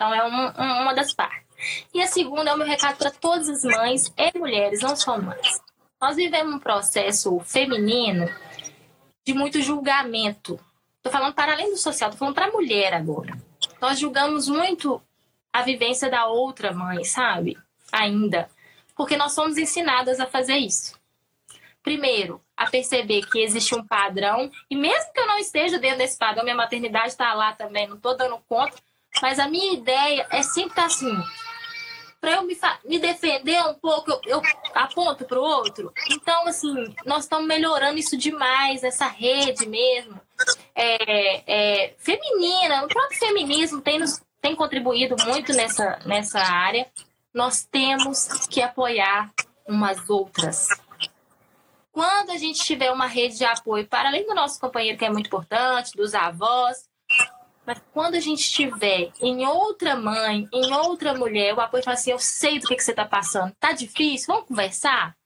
[0.00, 1.44] Então, é um- um- uma das partes.
[1.92, 5.20] E a segunda é o meu recado para todas as mães e mulheres, não só
[5.20, 5.60] mães.
[6.00, 8.26] Nós vivemos um processo feminino
[9.22, 10.58] de muito julgamento.
[11.02, 13.36] Tô falando para além do social, tô falando para a mulher agora.
[13.78, 15.02] Nós julgamos muito
[15.52, 17.58] a vivência da outra mãe, sabe?
[17.92, 18.48] Ainda.
[18.96, 20.98] Porque nós somos ensinadas a fazer isso.
[21.82, 26.16] Primeiro, a perceber que existe um padrão, e mesmo que eu não esteja dentro desse
[26.16, 28.76] padrão, minha maternidade está lá também, não tô dando conta,
[29.22, 31.16] mas a minha ideia é sempre estar assim.
[32.20, 34.42] Para eu me, me defender um pouco, eu, eu
[34.74, 35.92] aponto para o outro.
[36.10, 40.20] Então, assim, nós estamos melhorando isso demais, essa rede mesmo
[40.74, 46.86] é, é, feminina, o próprio feminismo tem, nos, tem contribuído muito nessa, nessa área.
[47.32, 49.30] Nós temos que apoiar
[49.66, 50.66] umas outras.
[51.92, 55.10] Quando a gente tiver uma rede de apoio, para além do nosso companheiro, que é
[55.10, 56.88] muito importante, dos avós,
[57.70, 62.10] mas quando a gente estiver em outra mãe, em outra mulher, o apoio fala assim:
[62.10, 65.16] eu sei do que, que você está passando, tá difícil, vamos conversar?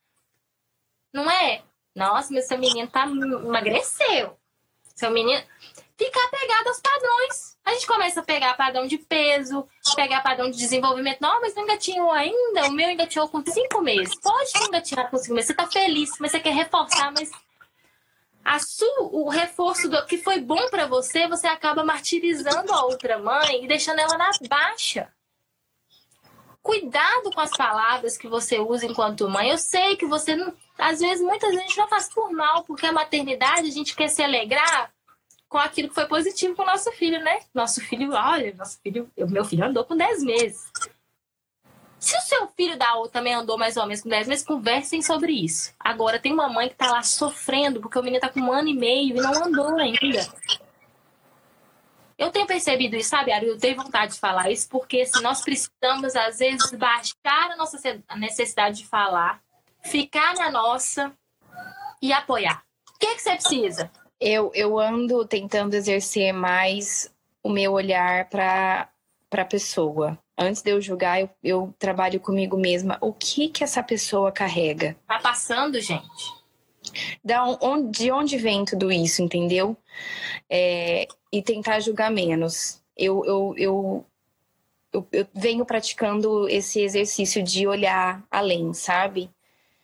[1.11, 1.63] Não é?
[1.97, 4.37] Nossa, mas seu menino tá emagreceu.
[4.95, 5.43] Seu menino
[5.97, 7.57] fica apegado aos padrões.
[7.65, 9.67] A gente começa a pegar padrão de peso,
[9.97, 11.23] pegar padrão de desenvolvimento.
[11.23, 12.67] Não, mas não engatinhou ainda.
[12.67, 14.21] O meu engatinhou com cinco meses.
[14.21, 15.47] Pode engatinhar com cinco meses.
[15.47, 17.31] Você tá feliz, mas você quer reforçar, mas
[18.45, 23.19] a sua, o reforço do que foi bom pra você, você acaba martirizando a outra
[23.19, 25.11] mãe e deixando ela na baixa.
[26.63, 29.51] Cuidado com as palavras que você usa enquanto mãe.
[29.51, 32.65] Eu sei que você não, às vezes, muitas vezes a gente não faz por mal,
[32.65, 34.91] porque a maternidade a gente quer se alegrar
[35.49, 37.41] com aquilo que foi positivo com o nosso filho, né?
[37.53, 40.65] Nosso filho, olha, nosso filho, eu- meu filho andou com 10 meses.
[42.05, 45.01] Se o seu filho da outra também andou mais ou menos com 10 meses, conversem
[45.01, 45.73] sobre isso.
[45.81, 48.69] Agora, tem uma mãe que tá lá sofrendo porque o menino tá com um ano
[48.69, 50.29] e meio e não andou ainda.
[52.19, 53.47] Eu tenho percebido isso, sabe, Ari?
[53.47, 57.79] Eu tenho vontade de falar isso porque assim, nós precisamos, às vezes, baixar a nossa
[58.17, 59.41] necessidade de falar,
[59.83, 61.11] ficar na nossa
[62.03, 62.63] e apoiar.
[62.95, 63.91] O que, que você precisa?
[64.21, 67.11] Eu, eu ando tentando exercer mais
[67.43, 68.91] o meu olhar para
[69.43, 70.19] a pessoa.
[70.37, 72.99] Antes de eu julgar, eu, eu trabalho comigo mesma.
[73.01, 74.97] O que que essa pessoa carrega?
[75.07, 76.33] Tá passando, gente.
[77.25, 79.77] Da on- onde, de onde vem tudo isso, entendeu?
[80.51, 82.81] É, e tentar julgar menos.
[82.97, 84.07] Eu, eu, eu,
[84.93, 89.31] eu, eu venho praticando esse exercício de olhar além, sabe?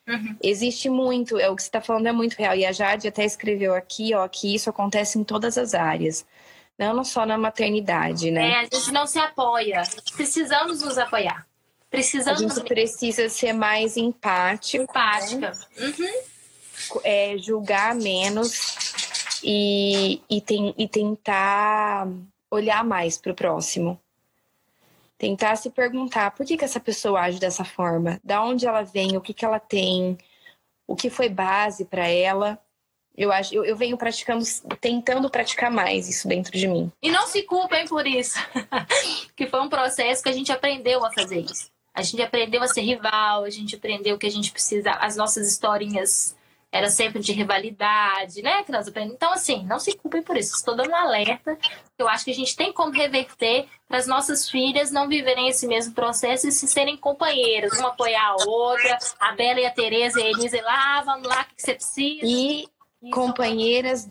[0.07, 0.37] Uhum.
[0.43, 2.57] Existe muito, é o que você está falando é muito real.
[2.57, 6.27] E a Jade até escreveu aqui, ó, que isso acontece em todas as áreas.
[6.89, 8.53] Não só na maternidade, né?
[8.53, 9.83] É, a gente não se apoia.
[10.17, 11.47] Precisamos nos apoiar.
[11.91, 12.41] Precisamos.
[12.41, 14.85] A gente precisa ser mais empático.
[14.85, 15.53] Empática.
[15.77, 15.87] Né?
[15.87, 17.01] Uhum.
[17.05, 22.09] É, julgar menos e, e, tem, e tentar
[22.51, 24.01] olhar mais para o próximo.
[25.19, 29.19] Tentar se perguntar por que, que essa pessoa age dessa forma, da onde ela vem,
[29.19, 30.17] o que, que ela tem,
[30.87, 32.59] o que foi base para ela.
[33.17, 34.45] Eu acho, eu, eu, venho praticando,
[34.81, 36.91] tentando praticar mais isso dentro de mim.
[37.03, 38.39] E não se culpem por isso,
[39.37, 41.71] que foi um processo que a gente aprendeu a fazer isso.
[41.93, 45.49] A gente aprendeu a ser rival, a gente aprendeu que a gente precisa, as nossas
[45.49, 46.37] historinhas
[46.73, 48.63] era sempre de rivalidade, né?
[48.63, 49.17] Que nós aprendemos.
[49.17, 50.55] Então, assim, não se culpem por isso.
[50.55, 51.59] Estou dando um alerta.
[51.99, 55.67] Eu acho que a gente tem como reverter para as nossas filhas não viverem esse
[55.67, 60.21] mesmo processo e se serem companheiras, uma apoiar a outra, a Bela e a Tereza
[60.21, 62.21] e a Elisa, lá, ah, vamos lá, o que você precisa.
[62.23, 62.69] E
[63.13, 64.09] companheiras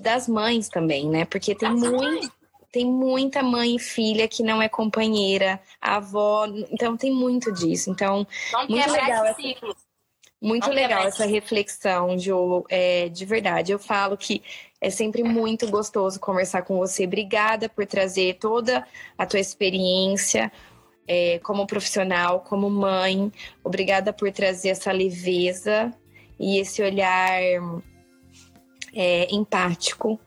[0.00, 1.24] das mães também, né?
[1.24, 2.34] Porque tem muito.
[2.72, 7.88] Tem muita mãe e filha que não é companheira, avó, então tem muito disso.
[7.88, 9.26] Então, não muito legal.
[9.26, 9.76] Esse ciclo.
[10.42, 12.66] Muito legal essa reflexão, Jo.
[12.68, 14.42] É, de verdade, eu falo que
[14.80, 17.06] é sempre muito gostoso conversar com você.
[17.06, 20.52] Obrigada por trazer toda a tua experiência
[21.08, 23.32] é, como profissional, como mãe.
[23.64, 25.92] Obrigada por trazer essa leveza
[26.38, 27.40] e esse olhar
[28.96, 30.18] é, empático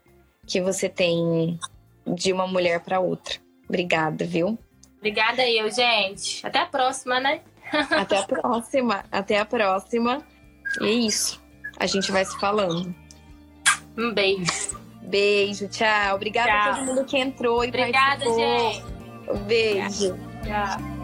[0.45, 1.59] que você tem
[2.05, 3.35] de uma mulher para outra.
[3.67, 4.57] Obrigada, viu?
[4.97, 6.45] Obrigada eu, gente.
[6.45, 7.41] Até a próxima, né?
[7.71, 9.03] Até a próxima.
[9.11, 10.25] Até a próxima.
[10.81, 11.41] E é isso.
[11.77, 12.93] A gente vai se falando.
[13.97, 14.77] Um beijo.
[15.01, 16.15] Beijo, tchau.
[16.15, 16.71] Obrigada tchau.
[16.71, 18.39] a todo mundo que entrou e Obrigada, participou.
[18.39, 18.83] gente.
[19.29, 20.19] Um beijo.
[20.43, 20.98] Tchau.